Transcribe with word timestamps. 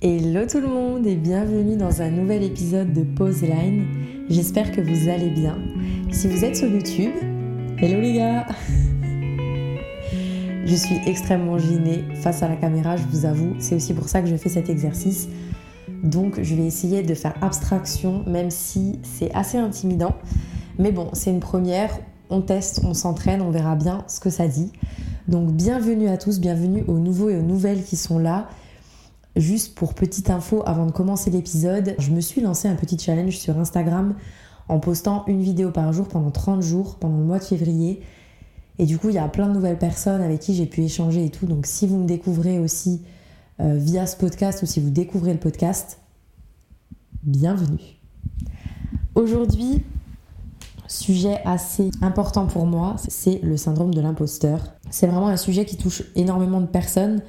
Hello 0.00 0.46
tout 0.46 0.60
le 0.60 0.68
monde 0.68 1.08
et 1.08 1.16
bienvenue 1.16 1.76
dans 1.76 2.02
un 2.02 2.10
nouvel 2.10 2.44
épisode 2.44 2.92
de 2.92 3.02
Pause 3.02 3.42
Line. 3.42 3.84
J'espère 4.28 4.70
que 4.70 4.80
vous 4.80 5.08
allez 5.08 5.28
bien. 5.28 5.58
Si 6.12 6.28
vous 6.28 6.44
êtes 6.44 6.54
sur 6.54 6.68
YouTube, 6.68 7.10
hello 7.78 8.00
les 8.00 8.12
gars 8.12 8.46
Je 10.64 10.74
suis 10.76 11.00
extrêmement 11.04 11.58
gênée 11.58 12.04
face 12.22 12.44
à 12.44 12.48
la 12.48 12.54
caméra, 12.54 12.96
je 12.96 13.02
vous 13.10 13.26
avoue. 13.26 13.56
C'est 13.58 13.74
aussi 13.74 13.92
pour 13.92 14.08
ça 14.08 14.22
que 14.22 14.28
je 14.28 14.36
fais 14.36 14.48
cet 14.48 14.70
exercice. 14.70 15.28
Donc 16.04 16.40
je 16.40 16.54
vais 16.54 16.66
essayer 16.66 17.02
de 17.02 17.14
faire 17.14 17.34
abstraction, 17.42 18.22
même 18.24 18.52
si 18.52 19.00
c'est 19.02 19.34
assez 19.34 19.58
intimidant. 19.58 20.14
Mais 20.78 20.92
bon, 20.92 21.08
c'est 21.12 21.30
une 21.30 21.40
première. 21.40 21.90
On 22.30 22.40
teste, 22.40 22.82
on 22.84 22.94
s'entraîne, 22.94 23.42
on 23.42 23.50
verra 23.50 23.74
bien 23.74 24.04
ce 24.06 24.20
que 24.20 24.30
ça 24.30 24.46
dit. 24.46 24.70
Donc 25.26 25.50
bienvenue 25.50 26.06
à 26.06 26.18
tous, 26.18 26.38
bienvenue 26.38 26.84
aux 26.86 27.00
nouveaux 27.00 27.30
et 27.30 27.36
aux 27.36 27.42
nouvelles 27.42 27.82
qui 27.82 27.96
sont 27.96 28.20
là. 28.20 28.48
Juste 29.36 29.74
pour 29.74 29.94
petite 29.94 30.30
info, 30.30 30.62
avant 30.66 30.86
de 30.86 30.92
commencer 30.92 31.30
l'épisode, 31.30 31.94
je 31.98 32.10
me 32.10 32.20
suis 32.20 32.40
lancé 32.40 32.66
un 32.66 32.74
petit 32.74 32.98
challenge 32.98 33.36
sur 33.36 33.58
Instagram 33.58 34.14
en 34.68 34.80
postant 34.80 35.24
une 35.26 35.42
vidéo 35.42 35.70
par 35.70 35.92
jour 35.92 36.08
pendant 36.08 36.30
30 36.30 36.62
jours, 36.62 36.96
pendant 36.96 37.18
le 37.18 37.24
mois 37.24 37.38
de 37.38 37.44
février. 37.44 38.02
Et 38.78 38.86
du 38.86 38.98
coup, 38.98 39.08
il 39.08 39.14
y 39.14 39.18
a 39.18 39.28
plein 39.28 39.48
de 39.48 39.54
nouvelles 39.54 39.78
personnes 39.78 40.22
avec 40.22 40.40
qui 40.40 40.54
j'ai 40.54 40.66
pu 40.66 40.82
échanger 40.82 41.24
et 41.24 41.30
tout. 41.30 41.46
Donc 41.46 41.66
si 41.66 41.86
vous 41.86 41.98
me 41.98 42.06
découvrez 42.06 42.58
aussi 42.58 43.02
euh, 43.60 43.76
via 43.76 44.06
ce 44.06 44.16
podcast 44.16 44.62
ou 44.62 44.66
si 44.66 44.80
vous 44.80 44.90
découvrez 44.90 45.32
le 45.32 45.40
podcast, 45.40 45.98
bienvenue. 47.22 47.96
Aujourd'hui, 49.14 49.82
sujet 50.86 51.40
assez 51.44 51.90
important 52.02 52.46
pour 52.46 52.66
moi, 52.66 52.96
c'est 53.08 53.40
le 53.42 53.56
syndrome 53.56 53.94
de 53.94 54.00
l'imposteur. 54.00 54.62
C'est 54.90 55.06
vraiment 55.06 55.28
un 55.28 55.36
sujet 55.36 55.64
qui 55.64 55.76
touche 55.76 56.02
énormément 56.14 56.60
de 56.60 56.66
personnes 56.66 57.20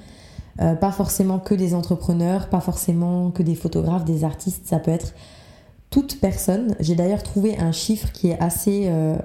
euh, 0.61 0.75
pas 0.75 0.91
forcément 0.91 1.39
que 1.39 1.55
des 1.55 1.73
entrepreneurs, 1.73 2.49
pas 2.49 2.59
forcément 2.59 3.31
que 3.31 3.43
des 3.43 3.55
photographes, 3.55 4.03
des 4.03 4.25
artistes, 4.25 4.67
ça 4.67 4.77
peut 4.79 4.91
être 4.91 5.13
toute 5.89 6.19
personne. 6.19 6.75
J'ai 6.81 6.95
d'ailleurs 6.95 7.23
trouvé 7.23 7.57
un 7.57 7.71
chiffre 7.71 8.11
qui 8.11 8.29
est 8.29 8.39
assez 8.39 8.87
euh, 8.87 9.15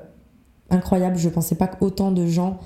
incroyable. 0.71 1.17
Je 1.17 1.29
ne 1.29 1.35
pensais 1.35 1.57
pas 1.57 1.67
qu'autant 1.67 2.13
de 2.13 2.25
gens 2.25 2.61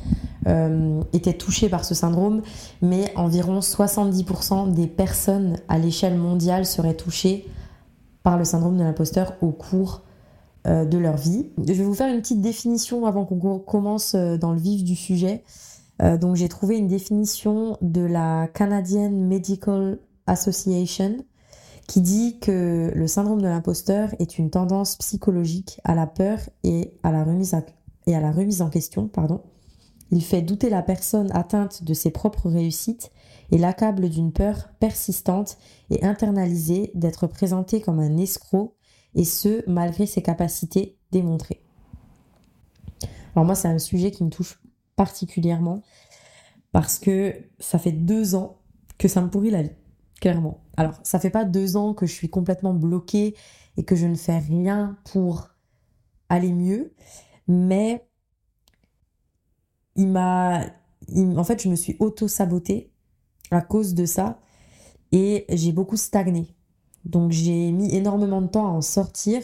euh, 0.46 1.00
étaient 1.14 1.32
touchés 1.32 1.70
par 1.70 1.86
ce 1.86 1.94
syndrome, 1.94 2.42
mais 2.82 3.10
environ 3.16 3.60
70% 3.60 4.72
des 4.72 4.86
personnes 4.86 5.56
à 5.68 5.78
l'échelle 5.78 6.18
mondiale 6.18 6.66
seraient 6.66 6.96
touchées 6.96 7.48
par 8.22 8.36
le 8.36 8.44
syndrome 8.44 8.76
de 8.76 8.82
l'imposteur 8.82 9.34
au 9.40 9.50
cours 9.50 10.02
de 10.66 10.98
leur 10.98 11.16
vie. 11.16 11.46
Je 11.56 11.72
vais 11.72 11.84
vous 11.84 11.94
faire 11.94 12.12
une 12.12 12.20
petite 12.20 12.42
définition 12.42 13.06
avant 13.06 13.24
qu'on 13.24 13.58
commence 13.58 14.14
dans 14.14 14.52
le 14.52 14.58
vif 14.58 14.84
du 14.84 14.96
sujet. 14.96 15.42
Euh, 16.00 16.16
donc 16.16 16.36
j'ai 16.36 16.48
trouvé 16.48 16.78
une 16.78 16.88
définition 16.88 17.76
de 17.80 18.02
la 18.02 18.48
Canadian 18.48 19.10
Medical 19.10 19.98
Association 20.26 21.16
qui 21.88 22.00
dit 22.02 22.38
que 22.38 22.92
le 22.94 23.06
syndrome 23.06 23.40
de 23.40 23.46
l'imposteur 23.46 24.10
est 24.18 24.38
une 24.38 24.50
tendance 24.50 24.96
psychologique 24.96 25.80
à 25.84 25.94
la 25.94 26.06
peur 26.06 26.38
et 26.62 26.92
à 27.02 27.10
la 27.10 27.24
remise, 27.24 28.62
en 28.62 28.68
question. 28.68 29.10
Il 30.10 30.22
fait 30.22 30.42
douter 30.42 30.68
la 30.68 30.82
personne 30.82 31.30
atteinte 31.32 31.82
de 31.84 31.94
ses 31.94 32.10
propres 32.10 32.50
réussites 32.50 33.10
et 33.50 33.58
l'accable 33.58 34.10
d'une 34.10 34.32
peur 34.32 34.68
persistante 34.78 35.56
et 35.88 36.04
internalisée 36.04 36.90
d'être 36.94 37.26
présenté 37.26 37.80
comme 37.80 38.00
un 38.00 38.18
escroc, 38.18 38.74
et 39.14 39.24
ce, 39.24 39.62
malgré 39.66 40.04
ses 40.04 40.20
capacités 40.20 40.98
démontrées. 41.10 41.62
Alors 43.34 43.46
moi, 43.46 43.54
c'est 43.54 43.68
un 43.68 43.78
sujet 43.78 44.10
qui 44.10 44.24
me 44.24 44.30
touche 44.30 44.60
particulièrement 44.98 45.82
parce 46.72 46.98
que 46.98 47.34
ça 47.60 47.78
fait 47.78 47.92
deux 47.92 48.34
ans 48.34 48.58
que 48.98 49.06
ça 49.06 49.22
me 49.22 49.30
pourrit 49.30 49.50
la 49.50 49.62
vie, 49.62 49.76
clairement. 50.20 50.64
Alors, 50.76 50.98
ça 51.04 51.20
fait 51.20 51.30
pas 51.30 51.44
deux 51.44 51.76
ans 51.76 51.94
que 51.94 52.04
je 52.04 52.12
suis 52.12 52.28
complètement 52.28 52.74
bloquée 52.74 53.36
et 53.76 53.84
que 53.84 53.94
je 53.94 54.06
ne 54.06 54.16
fais 54.16 54.38
rien 54.38 54.98
pour 55.04 55.50
aller 56.28 56.52
mieux, 56.52 56.92
mais 57.46 58.04
il. 59.94 60.16
En 60.18 61.44
fait, 61.44 61.62
je 61.62 61.68
me 61.68 61.76
suis 61.76 61.96
auto-sabotée 62.00 62.92
à 63.52 63.60
cause 63.60 63.94
de 63.94 64.04
ça 64.04 64.40
et 65.12 65.46
j'ai 65.48 65.72
beaucoup 65.72 65.96
stagné. 65.96 66.56
Donc, 67.04 67.30
j'ai 67.30 67.70
mis 67.70 67.94
énormément 67.94 68.42
de 68.42 68.48
temps 68.48 68.66
à 68.66 68.70
en 68.70 68.82
sortir 68.82 69.42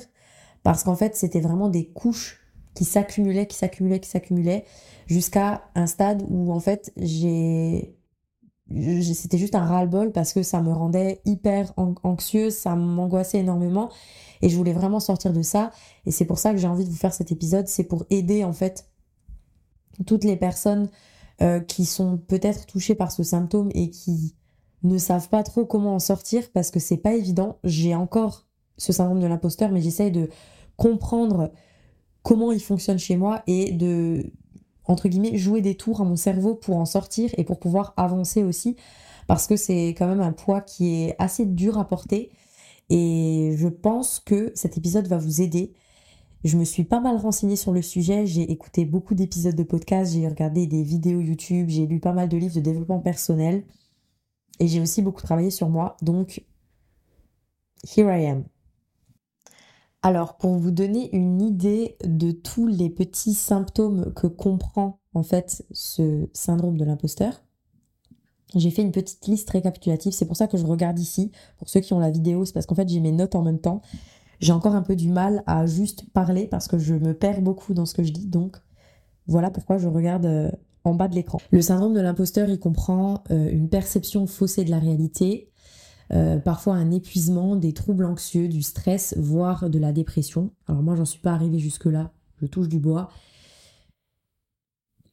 parce 0.64 0.82
qu'en 0.82 0.96
fait, 0.96 1.14
c'était 1.14 1.40
vraiment 1.40 1.68
des 1.68 1.86
couches 1.92 2.43
qui 2.74 2.84
s'accumulaient, 2.84 3.46
qui 3.46 3.56
s'accumulaient, 3.56 4.00
qui 4.00 4.08
s'accumulaient 4.08 4.64
jusqu'à 5.06 5.64
un 5.74 5.86
stade 5.86 6.24
où 6.28 6.52
en 6.52 6.60
fait 6.60 6.92
j'ai 6.96 7.96
c'était 9.14 9.36
juste 9.36 9.54
un 9.54 9.64
ras-le-bol 9.64 10.10
parce 10.10 10.32
que 10.32 10.42
ça 10.42 10.62
me 10.62 10.72
rendait 10.72 11.20
hyper 11.26 11.72
anxieuse, 11.76 12.54
ça 12.54 12.74
m'angoissait 12.74 13.38
énormément 13.38 13.90
et 14.40 14.48
je 14.48 14.56
voulais 14.56 14.72
vraiment 14.72 15.00
sortir 15.00 15.34
de 15.34 15.42
ça 15.42 15.70
et 16.06 16.10
c'est 16.10 16.24
pour 16.24 16.38
ça 16.38 16.52
que 16.52 16.56
j'ai 16.56 16.66
envie 16.66 16.84
de 16.84 16.90
vous 16.90 16.96
faire 16.96 17.12
cet 17.12 17.30
épisode, 17.30 17.68
c'est 17.68 17.84
pour 17.84 18.06
aider 18.08 18.42
en 18.42 18.54
fait 18.54 18.88
toutes 20.06 20.24
les 20.24 20.36
personnes 20.36 20.88
euh, 21.42 21.60
qui 21.60 21.84
sont 21.84 22.16
peut-être 22.16 22.66
touchées 22.66 22.94
par 22.94 23.12
ce 23.12 23.22
symptôme 23.22 23.70
et 23.74 23.90
qui 23.90 24.34
ne 24.82 24.98
savent 24.98 25.28
pas 25.28 25.42
trop 25.42 25.66
comment 25.66 25.94
en 25.94 25.98
sortir 25.98 26.50
parce 26.52 26.70
que 26.70 26.78
c'est 26.78 26.96
pas 26.96 27.14
évident. 27.14 27.58
J'ai 27.64 27.94
encore 27.94 28.46
ce 28.76 28.92
syndrome 28.92 29.20
de 29.20 29.26
l'imposteur 29.26 29.70
mais 29.70 29.80
j'essaye 29.80 30.10
de 30.10 30.30
comprendre 30.76 31.52
comment 32.24 32.50
il 32.50 32.60
fonctionne 32.60 32.98
chez 32.98 33.16
moi 33.16 33.44
et 33.46 33.70
de 33.70 34.32
entre 34.86 35.08
guillemets, 35.08 35.36
jouer 35.36 35.60
des 35.60 35.76
tours 35.76 36.00
à 36.00 36.04
mon 36.04 36.16
cerveau 36.16 36.54
pour 36.54 36.76
en 36.76 36.84
sortir 36.84 37.30
et 37.38 37.44
pour 37.44 37.58
pouvoir 37.58 37.94
avancer 37.96 38.42
aussi, 38.42 38.76
parce 39.26 39.46
que 39.46 39.56
c'est 39.56 39.88
quand 39.96 40.06
même 40.06 40.20
un 40.20 40.32
poids 40.32 40.60
qui 40.60 40.94
est 40.94 41.16
assez 41.18 41.46
dur 41.46 41.78
à 41.78 41.86
porter. 41.86 42.30
Et 42.90 43.54
je 43.56 43.68
pense 43.68 44.20
que 44.20 44.52
cet 44.54 44.76
épisode 44.76 45.06
va 45.06 45.16
vous 45.16 45.40
aider. 45.40 45.72
Je 46.44 46.58
me 46.58 46.64
suis 46.64 46.84
pas 46.84 47.00
mal 47.00 47.16
renseignée 47.16 47.56
sur 47.56 47.72
le 47.72 47.80
sujet, 47.80 48.26
j'ai 48.26 48.42
écouté 48.42 48.84
beaucoup 48.84 49.14
d'épisodes 49.14 49.54
de 49.54 49.62
podcasts, 49.62 50.12
j'ai 50.12 50.28
regardé 50.28 50.66
des 50.66 50.82
vidéos 50.82 51.20
YouTube, 51.20 51.70
j'ai 51.70 51.86
lu 51.86 52.00
pas 52.00 52.12
mal 52.12 52.28
de 52.28 52.36
livres 52.36 52.54
de 52.54 52.60
développement 52.60 53.00
personnel 53.00 53.64
et 54.60 54.68
j'ai 54.68 54.80
aussi 54.80 55.00
beaucoup 55.00 55.22
travaillé 55.22 55.50
sur 55.50 55.70
moi. 55.70 55.96
Donc, 56.02 56.44
here 57.96 58.14
I 58.14 58.26
am. 58.26 58.53
Alors, 60.04 60.36
pour 60.36 60.52
vous 60.56 60.70
donner 60.70 61.08
une 61.16 61.40
idée 61.40 61.96
de 62.04 62.30
tous 62.30 62.66
les 62.66 62.90
petits 62.90 63.32
symptômes 63.32 64.12
que 64.12 64.26
comprend 64.26 65.00
en 65.14 65.22
fait 65.22 65.64
ce 65.70 66.28
syndrome 66.34 66.76
de 66.76 66.84
l'imposteur, 66.84 67.42
j'ai 68.54 68.70
fait 68.70 68.82
une 68.82 68.92
petite 68.92 69.26
liste 69.26 69.48
récapitulative. 69.48 70.12
C'est 70.12 70.26
pour 70.26 70.36
ça 70.36 70.46
que 70.46 70.58
je 70.58 70.66
regarde 70.66 70.98
ici. 70.98 71.32
Pour 71.56 71.70
ceux 71.70 71.80
qui 71.80 71.94
ont 71.94 72.00
la 72.00 72.10
vidéo, 72.10 72.44
c'est 72.44 72.52
parce 72.52 72.66
qu'en 72.66 72.74
fait 72.74 72.86
j'ai 72.86 73.00
mes 73.00 73.12
notes 73.12 73.34
en 73.34 73.40
même 73.40 73.58
temps. 73.58 73.80
J'ai 74.40 74.52
encore 74.52 74.74
un 74.74 74.82
peu 74.82 74.94
du 74.94 75.08
mal 75.08 75.42
à 75.46 75.64
juste 75.64 76.04
parler 76.12 76.48
parce 76.48 76.68
que 76.68 76.76
je 76.76 76.94
me 76.94 77.14
perds 77.14 77.40
beaucoup 77.40 77.72
dans 77.72 77.86
ce 77.86 77.94
que 77.94 78.02
je 78.02 78.12
dis. 78.12 78.26
Donc 78.26 78.58
voilà 79.26 79.50
pourquoi 79.50 79.78
je 79.78 79.88
regarde 79.88 80.26
euh, 80.26 80.50
en 80.84 80.92
bas 80.92 81.08
de 81.08 81.14
l'écran. 81.14 81.38
Le 81.50 81.62
syndrome 81.62 81.94
de 81.94 82.00
l'imposteur, 82.00 82.50
il 82.50 82.58
comprend 82.58 83.24
euh, 83.30 83.48
une 83.50 83.70
perception 83.70 84.26
faussée 84.26 84.64
de 84.64 84.70
la 84.70 84.80
réalité, 84.80 85.50
euh, 86.12 86.38
parfois 86.38 86.74
un 86.74 86.90
épuisement, 86.90 87.56
des 87.56 87.72
troubles 87.72 88.04
anxieux, 88.04 88.48
du 88.48 88.62
stress, 88.62 89.14
voire 89.16 89.70
de 89.70 89.78
la 89.78 89.92
dépression. 89.92 90.50
Alors 90.68 90.82
moi, 90.82 90.96
j'en 90.96 91.04
suis 91.04 91.20
pas 91.20 91.32
arrivée 91.32 91.58
jusque-là, 91.58 92.12
je 92.40 92.46
touche 92.46 92.68
du 92.68 92.78
bois. 92.78 93.08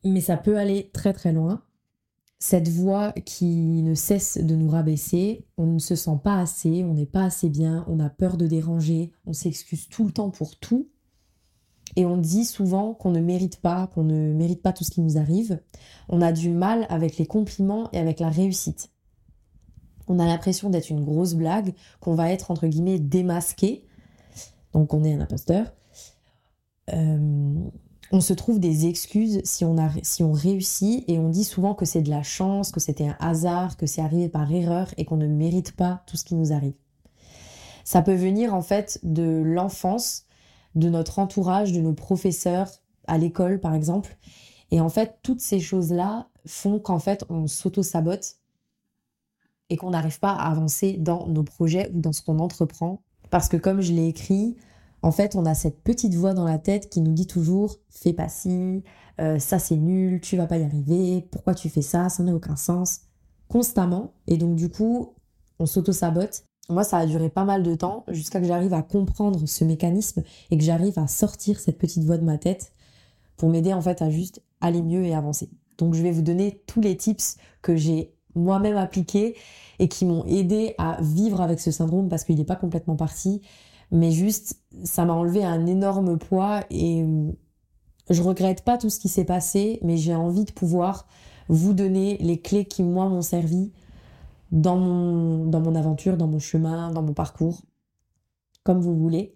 Mais 0.04 0.22
ça 0.22 0.38
peut 0.38 0.58
aller 0.58 0.90
très 0.94 1.14
très 1.14 1.32
loin. 1.32 1.62
Cette 2.40 2.70
voix 2.70 3.12
qui 3.12 3.84
ne 3.84 3.94
cesse 3.94 4.40
de 4.40 4.56
nous 4.56 4.70
rabaisser, 4.70 5.46
on 5.58 5.68
ne 5.68 5.80
se 5.80 5.96
sent 5.96 6.20
pas 6.24 6.40
assez, 6.40 6.84
on 6.84 6.96
n'est 6.96 7.06
pas 7.06 7.26
assez 7.26 7.50
bien, 7.50 7.86
on 7.88 8.00
a 8.00 8.10
peur 8.10 8.36
de 8.36 8.48
déranger, 8.48 9.12
on 9.28 9.34
s'excuse 9.34 9.88
tout 9.90 10.06
le 10.06 10.12
temps 10.12 10.32
pour 10.32 10.58
tout. 10.58 10.90
Et 11.96 12.06
on 12.06 12.18
dit 12.18 12.46
souvent 12.46 12.94
qu'on 12.94 13.12
ne 13.12 13.20
mérite 13.20 13.58
pas, 13.58 13.88
qu'on 13.88 14.04
ne 14.04 14.34
mérite 14.34 14.62
pas 14.64 14.74
tout 14.74 14.84
ce 14.84 14.92
qui 14.92 15.02
nous 15.02 15.18
arrive. 15.18 15.60
On 16.10 16.22
a 16.22 16.32
du 16.32 16.50
mal 16.50 16.88
avec 16.90 17.18
les 17.18 17.28
compliments 17.28 17.90
et 17.92 18.00
avec 18.00 18.20
la 18.20 18.30
réussite 18.30 18.92
on 20.12 20.20
a 20.20 20.26
l'impression 20.26 20.70
d'être 20.70 20.90
une 20.90 21.04
grosse 21.04 21.34
blague, 21.34 21.74
qu'on 22.00 22.16
va 22.16 22.32
être 22.32 22.52
entre 22.52 22.68
guillemets 22.68 23.00
démasqué, 23.00 23.86
donc 24.74 24.94
on 24.94 25.04
est 25.04 25.14
un 25.14 25.22
imposteur. 25.22 25.74
Euh, 26.94 27.54
on 28.12 28.20
se 28.20 28.34
trouve 28.34 28.60
des 28.60 28.88
excuses 28.88 29.40
si 29.46 29.64
on, 29.64 29.78
a, 29.78 29.90
si 30.04 30.22
on 30.22 30.34
réussit 30.34 31.06
et 31.10 31.18
on 31.18 31.30
dit 31.30 31.46
souvent 31.46 31.74
que 31.74 31.86
c'est 31.86 32.02
de 32.02 32.10
la 32.10 32.24
chance, 32.24 32.72
que 32.72 32.82
c'était 32.82 33.08
un 33.08 33.16
hasard, 33.20 33.78
que 33.78 33.86
c'est 33.86 34.02
arrivé 34.02 34.28
par 34.28 34.52
erreur 34.52 34.94
et 34.98 35.06
qu'on 35.06 35.16
ne 35.16 35.28
mérite 35.28 35.76
pas 35.76 36.04
tout 36.08 36.18
ce 36.18 36.26
qui 36.26 36.36
nous 36.36 36.52
arrive. 36.52 36.74
Ça 37.86 38.02
peut 38.02 38.16
venir 38.16 38.54
en 38.54 38.62
fait 38.62 39.00
de 39.04 39.42
l'enfance, 39.44 40.26
de 40.76 40.90
notre 40.90 41.20
entourage, 41.20 41.72
de 41.72 41.80
nos 41.80 41.94
professeurs 41.94 42.70
à 43.08 43.18
l'école 43.18 43.62
par 43.62 43.74
exemple. 43.74 44.18
Et 44.72 44.82
en 44.82 44.90
fait, 44.90 45.20
toutes 45.24 45.42
ces 45.42 45.60
choses-là 45.60 46.28
font 46.46 46.80
qu'en 46.80 47.00
fait, 47.00 47.26
on 47.30 47.48
s'auto-sabote 47.48 48.41
et 49.72 49.78
qu'on 49.78 49.92
n'arrive 49.92 50.20
pas 50.20 50.34
à 50.34 50.52
avancer 50.52 50.98
dans 51.00 51.28
nos 51.28 51.44
projets 51.44 51.90
ou 51.96 52.02
dans 52.02 52.12
ce 52.12 52.22
qu'on 52.22 52.40
entreprend. 52.40 53.02
Parce 53.30 53.48
que 53.48 53.56
comme 53.56 53.80
je 53.80 53.94
l'ai 53.94 54.08
écrit, 54.08 54.58
en 55.02 55.12
fait, 55.12 55.36
on 55.36 55.46
a 55.46 55.56
cette 55.56 55.82
petite 55.82 56.14
voix 56.14 56.34
dans 56.34 56.44
la 56.44 56.60
tête 56.60 56.90
qui 56.90 57.00
nous 57.00 57.14
dit 57.14 57.26
toujours 57.26 57.78
fais 57.90 58.12
pas 58.12 58.28
ci, 58.28 58.84
euh, 59.22 59.40
ça 59.40 59.60
c'est 59.60 59.78
nul, 59.78 60.20
tu 60.20 60.36
vas 60.36 60.46
pas 60.46 60.58
y 60.58 60.64
arriver, 60.64 61.26
pourquoi 61.32 61.56
tu 61.56 61.70
fais 61.70 61.82
ça, 61.82 62.10
ça 62.10 62.22
n'a 62.22 62.36
aucun 62.36 62.58
sens, 62.58 63.00
constamment. 63.48 64.14
Et 64.28 64.38
donc 64.38 64.56
du 64.56 64.70
coup, 64.70 65.14
on 65.58 65.66
s'auto-sabote. 65.66 66.44
Moi, 66.70 66.84
ça 66.84 66.98
a 66.98 67.06
duré 67.06 67.30
pas 67.30 67.46
mal 67.46 67.64
de 67.64 67.74
temps 67.74 68.06
jusqu'à 68.10 68.42
que 68.42 68.48
j'arrive 68.48 68.74
à 68.74 68.82
comprendre 68.82 69.46
ce 69.46 69.64
mécanisme 69.64 70.24
et 70.52 70.58
que 70.58 70.64
j'arrive 70.64 71.00
à 71.00 71.08
sortir 71.08 71.60
cette 71.62 71.78
petite 71.78 72.04
voix 72.04 72.18
de 72.18 72.26
ma 72.26 72.38
tête 72.38 72.74
pour 73.38 73.50
m'aider 73.50 73.74
en 73.74 73.82
fait 73.82 74.02
à 74.02 74.10
juste 74.10 74.44
aller 74.60 74.82
mieux 74.82 75.06
et 75.06 75.16
avancer. 75.16 75.50
Donc 75.78 75.96
je 75.96 76.04
vais 76.04 76.12
vous 76.12 76.22
donner 76.22 76.62
tous 76.68 76.82
les 76.82 76.98
tips 76.98 77.38
que 77.62 77.76
j'ai 77.76 78.14
moi-même 78.36 78.78
appliqués 78.78 79.36
et 79.80 79.88
qui 79.88 80.06
m'ont 80.06 80.26
aidé 80.26 80.76
à 80.78 81.02
vivre 81.02 81.42
avec 81.42 81.60
ce 81.60 81.72
syndrome 81.72 82.10
parce 82.10 82.24
qu'il 82.24 82.38
n'est 82.38 82.44
pas 82.44 82.56
complètement 82.56 82.96
parti, 82.96 83.42
mais 83.92 84.12
juste 84.12 84.60
ça 84.84 85.06
m'a 85.06 85.14
enlevé 85.14 85.44
un 85.44 85.66
énorme 85.66 86.18
poids 86.18 86.62
et 86.70 87.06
je 88.10 88.22
regrette 88.22 88.64
pas 88.64 88.78
tout 88.78 88.90
ce 88.90 89.00
qui 89.00 89.10
s'est 89.10 89.26
passé, 89.26 89.80
mais 89.84 89.98
j'ai 89.98 90.16
envie 90.16 90.46
de 90.46 90.52
pouvoir 90.52 91.08
vous 91.50 91.74
donner 91.74 92.18
les 92.20 92.40
clés 92.40 92.66
qui 92.66 92.84
moi 92.84 93.10
m'ont 93.10 93.22
servi 93.22 93.72
dans 94.52 94.78
mon, 94.78 95.46
dans 95.46 95.62
mon 95.62 95.76
aventure, 95.76 96.18
dans 96.18 96.28
mon 96.28 96.40
chemin, 96.40 96.92
dans 96.92 97.02
mon 97.02 97.14
parcours, 97.14 97.62
comme 98.64 98.82
vous 98.82 98.96
voulez. 98.96 99.34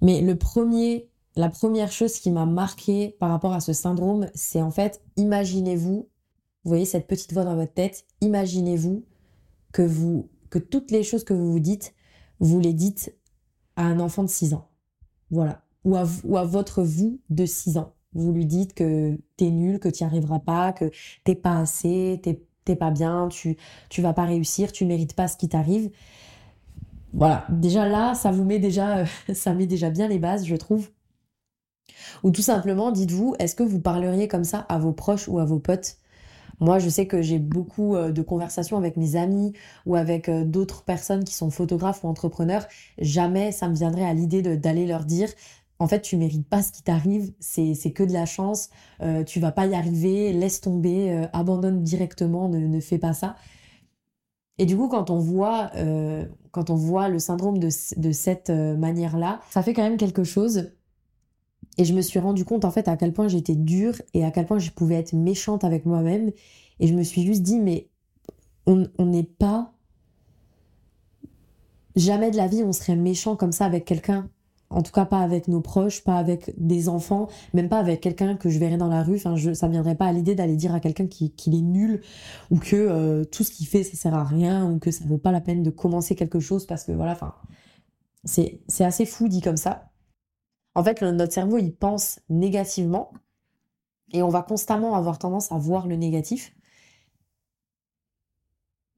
Mais 0.00 0.20
le 0.20 0.36
premier, 0.36 1.10
la 1.36 1.48
première 1.48 1.92
chose 1.92 2.14
qui 2.14 2.30
m'a 2.30 2.46
marqué 2.46 3.16
par 3.18 3.30
rapport 3.30 3.52
à 3.52 3.60
ce 3.60 3.72
syndrome, 3.72 4.28
c'est 4.34 4.62
en 4.62 4.70
fait, 4.70 5.02
imaginez-vous, 5.16 6.08
vous 6.64 6.68
voyez 6.68 6.84
cette 6.84 7.06
petite 7.06 7.32
voix 7.32 7.44
dans 7.44 7.56
votre 7.56 7.72
tête, 7.72 8.04
imaginez-vous 8.20 9.04
que 9.72 10.58
toutes 10.58 10.90
les 10.90 11.02
choses 11.02 11.24
que 11.24 11.34
vous 11.34 11.50
vous 11.50 11.60
dites, 11.60 11.94
vous 12.40 12.60
les 12.60 12.72
dites 12.72 13.14
à 13.76 13.84
un 13.84 14.00
enfant 14.00 14.22
de 14.22 14.28
6 14.28 14.54
ans. 14.54 14.68
Voilà. 15.30 15.62
Ou 15.84 15.96
à, 15.96 16.44
votre 16.44 16.82
vous 16.82 17.20
de 17.30 17.46
6 17.46 17.78
ans. 17.78 17.94
Vous 18.14 18.32
lui 18.32 18.46
dites 18.46 18.74
que 18.74 19.18
t'es 19.36 19.50
nul, 19.50 19.80
que 19.80 19.88
tu 19.88 20.04
n'y 20.04 20.06
arriveras 20.06 20.38
pas, 20.38 20.72
que 20.72 20.90
t'es 21.24 21.34
pas 21.34 21.58
assez, 21.58 22.20
t'es 22.22 22.42
t'es 22.64 22.76
pas 22.76 22.90
bien, 22.92 23.28
tu, 23.28 23.56
tu 23.88 24.02
vas 24.02 24.12
pas 24.12 24.24
réussir, 24.24 24.70
tu 24.70 24.84
mérites 24.84 25.14
pas 25.14 25.26
ce 25.26 25.36
qui 25.36 25.48
t'arrive. 25.48 25.90
Voilà, 27.12 27.44
déjà 27.50 27.88
là, 27.88 28.14
ça 28.14 28.30
vous 28.30 28.44
met 28.44 28.58
déjà, 28.58 29.04
met 29.46 29.66
déjà 29.66 29.90
bien 29.90 30.08
les 30.08 30.18
bases, 30.18 30.46
je 30.46 30.56
trouve. 30.56 30.90
Ou 32.22 32.30
tout 32.30 32.42
simplement, 32.42 32.92
dites-vous, 32.92 33.34
est-ce 33.38 33.54
que 33.54 33.62
vous 33.62 33.80
parleriez 33.80 34.28
comme 34.28 34.44
ça 34.44 34.60
à 34.68 34.78
vos 34.78 34.92
proches 34.92 35.28
ou 35.28 35.38
à 35.38 35.44
vos 35.44 35.58
potes 35.58 35.96
Moi, 36.62 36.78
je 36.78 36.88
sais 36.88 37.06
que 37.06 37.22
j'ai 37.22 37.40
beaucoup 37.40 37.96
euh, 37.96 38.12
de 38.12 38.22
conversations 38.22 38.76
avec 38.76 38.96
mes 38.96 39.16
amis 39.16 39.52
ou 39.84 39.96
avec 39.96 40.28
euh, 40.28 40.44
d'autres 40.44 40.84
personnes 40.84 41.24
qui 41.24 41.34
sont 41.34 41.50
photographes 41.50 42.04
ou 42.04 42.06
entrepreneurs. 42.06 42.68
Jamais 42.98 43.50
ça 43.50 43.68
me 43.68 43.74
viendrait 43.74 44.04
à 44.04 44.14
l'idée 44.14 44.42
d'aller 44.56 44.86
leur 44.86 45.04
dire 45.04 45.28
en 45.80 45.88
fait, 45.88 46.00
tu 46.00 46.16
mérites 46.16 46.48
pas 46.48 46.62
ce 46.62 46.70
qui 46.70 46.84
t'arrive, 46.84 47.32
c'est 47.40 47.74
que 47.92 48.04
de 48.04 48.12
la 48.12 48.24
chance, 48.24 48.70
euh, 49.02 49.24
tu 49.24 49.40
vas 49.40 49.50
pas 49.50 49.66
y 49.66 49.74
arriver, 49.74 50.32
laisse 50.32 50.60
tomber, 50.60 51.10
euh, 51.10 51.26
abandonne 51.32 51.82
directement, 51.82 52.48
ne, 52.48 52.78
fais 52.78 52.98
pas 52.98 53.12
ça. 53.12 53.34
Et 54.58 54.64
du 54.64 54.76
coup, 54.76 54.86
quand 54.86 55.10
on 55.10 55.18
voit, 55.18 55.72
quand 56.52 56.70
on 56.70 56.76
voit 56.76 57.08
le 57.08 57.18
syndrome 57.18 57.58
de, 57.58 57.70
cette 57.70 58.50
manière-là, 58.50 59.40
ça 59.50 59.62
fait 59.64 59.72
quand 59.72 59.82
même 59.82 59.96
quelque 59.96 60.22
chose. 60.22 60.70
Et 61.78 61.84
je 61.84 61.94
me 61.94 62.02
suis 62.02 62.18
rendu 62.18 62.44
compte 62.44 62.64
en 62.64 62.70
fait 62.70 62.88
à 62.88 62.96
quel 62.96 63.12
point 63.12 63.28
j'étais 63.28 63.54
dure 63.54 63.94
et 64.14 64.24
à 64.24 64.30
quel 64.30 64.46
point 64.46 64.58
je 64.58 64.70
pouvais 64.70 64.96
être 64.96 65.14
méchante 65.14 65.64
avec 65.64 65.86
moi-même. 65.86 66.30
Et 66.80 66.86
je 66.86 66.94
me 66.94 67.02
suis 67.02 67.24
juste 67.24 67.42
dit, 67.42 67.60
mais 67.60 67.88
on 68.66 68.86
n'est 68.98 69.22
pas. 69.22 69.72
Jamais 71.96 72.30
de 72.30 72.36
la 72.36 72.46
vie 72.46 72.62
on 72.62 72.72
serait 72.72 72.96
méchant 72.96 73.36
comme 73.36 73.52
ça 73.52 73.66
avec 73.66 73.84
quelqu'un 73.84 74.30
en 74.72 74.82
tout 74.82 74.92
cas 74.92 75.04
pas 75.04 75.20
avec 75.20 75.48
nos 75.48 75.60
proches, 75.60 76.02
pas 76.02 76.16
avec 76.16 76.52
des 76.56 76.88
enfants, 76.88 77.28
même 77.54 77.68
pas 77.68 77.78
avec 77.78 78.00
quelqu'un 78.00 78.36
que 78.36 78.48
je 78.48 78.58
verrais 78.58 78.76
dans 78.76 78.88
la 78.88 79.02
rue. 79.02 79.16
Enfin, 79.16 79.36
je, 79.36 79.52
ça 79.52 79.66
ne 79.66 79.72
viendrait 79.72 79.94
pas 79.94 80.06
à 80.06 80.12
l'idée 80.12 80.34
d'aller 80.34 80.56
dire 80.56 80.74
à 80.74 80.80
quelqu'un 80.80 81.06
qu'il 81.06 81.54
est 81.54 81.60
nul 81.60 82.00
ou 82.50 82.58
que 82.58 82.76
euh, 82.76 83.24
tout 83.24 83.44
ce 83.44 83.50
qu'il 83.50 83.66
fait 83.66 83.84
ça 83.84 83.96
sert 83.96 84.14
à 84.14 84.24
rien 84.24 84.68
ou 84.70 84.78
que 84.78 84.90
ça 84.90 85.04
vaut 85.06 85.18
pas 85.18 85.32
la 85.32 85.40
peine 85.40 85.62
de 85.62 85.70
commencer 85.70 86.14
quelque 86.14 86.40
chose 86.40 86.66
parce 86.66 86.84
que 86.84 86.92
voilà, 86.92 87.12
enfin, 87.12 87.34
c'est 88.24 88.60
assez 88.80 89.04
fou 89.04 89.28
dit 89.28 89.40
comme 89.40 89.56
ça. 89.56 89.91
En 90.74 90.82
fait, 90.84 91.02
notre 91.02 91.32
cerveau 91.32 91.58
il 91.58 91.74
pense 91.74 92.20
négativement 92.28 93.12
et 94.12 94.22
on 94.22 94.28
va 94.28 94.42
constamment 94.42 94.94
avoir 94.94 95.18
tendance 95.18 95.52
à 95.52 95.58
voir 95.58 95.86
le 95.86 95.96
négatif. 95.96 96.54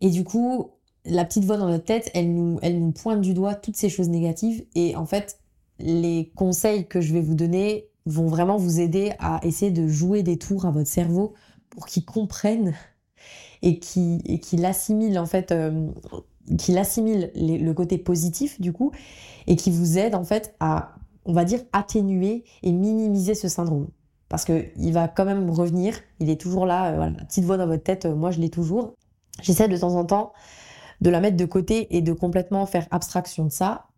Et 0.00 0.10
du 0.10 0.24
coup, 0.24 0.70
la 1.04 1.24
petite 1.24 1.44
voix 1.44 1.56
dans 1.56 1.68
notre 1.68 1.84
tête, 1.84 2.10
elle 2.14 2.32
nous, 2.32 2.58
elle 2.62 2.80
nous 2.80 2.92
pointe 2.92 3.20
du 3.20 3.34
doigt 3.34 3.54
toutes 3.54 3.76
ces 3.76 3.88
choses 3.88 4.08
négatives. 4.08 4.64
Et 4.74 4.96
en 4.96 5.06
fait, 5.06 5.38
les 5.78 6.32
conseils 6.34 6.86
que 6.86 7.00
je 7.00 7.12
vais 7.12 7.20
vous 7.20 7.34
donner 7.34 7.88
vont 8.06 8.26
vraiment 8.26 8.56
vous 8.56 8.80
aider 8.80 9.12
à 9.18 9.40
essayer 9.44 9.70
de 9.70 9.88
jouer 9.88 10.22
des 10.22 10.38
tours 10.38 10.66
à 10.66 10.70
votre 10.70 10.88
cerveau 10.88 11.34
pour 11.70 11.86
qu'il 11.86 12.04
comprenne 12.04 12.74
et 13.62 13.78
qu'il 13.78 14.64
assimile 14.66 15.18
en 15.18 15.24
fait 15.24 15.50
euh, 15.50 15.88
qu'il 16.58 16.76
assimile 16.76 17.32
le 17.34 17.72
côté 17.72 17.96
positif 17.96 18.60
du 18.60 18.74
coup 18.74 18.92
et 19.46 19.56
qui 19.56 19.70
vous 19.70 19.96
aide 19.96 20.14
en 20.14 20.24
fait 20.24 20.54
à 20.60 20.96
on 21.24 21.32
va 21.32 21.44
dire 21.44 21.60
atténuer 21.72 22.44
et 22.62 22.72
minimiser 22.72 23.34
ce 23.34 23.48
syndrome 23.48 23.88
parce 24.28 24.44
que 24.44 24.66
il 24.76 24.92
va 24.92 25.08
quand 25.08 25.24
même 25.24 25.50
revenir 25.50 25.98
il 26.20 26.30
est 26.30 26.40
toujours 26.40 26.66
là 26.66 26.92
euh, 26.92 27.10
la 27.10 27.24
petite 27.24 27.44
voix 27.44 27.56
dans 27.56 27.66
votre 27.66 27.82
tête 27.82 28.06
euh, 28.06 28.14
moi 28.14 28.30
je 28.30 28.40
l'ai 28.40 28.50
toujours 28.50 28.94
j'essaie 29.42 29.68
de 29.68 29.76
temps 29.76 29.94
en 29.96 30.04
temps 30.04 30.32
de 31.00 31.10
la 31.10 31.20
mettre 31.20 31.36
de 31.36 31.44
côté 31.44 31.96
et 31.96 32.02
de 32.02 32.12
complètement 32.12 32.66
faire 32.66 32.86
abstraction 32.90 33.44
de 33.44 33.50
ça 33.50 33.88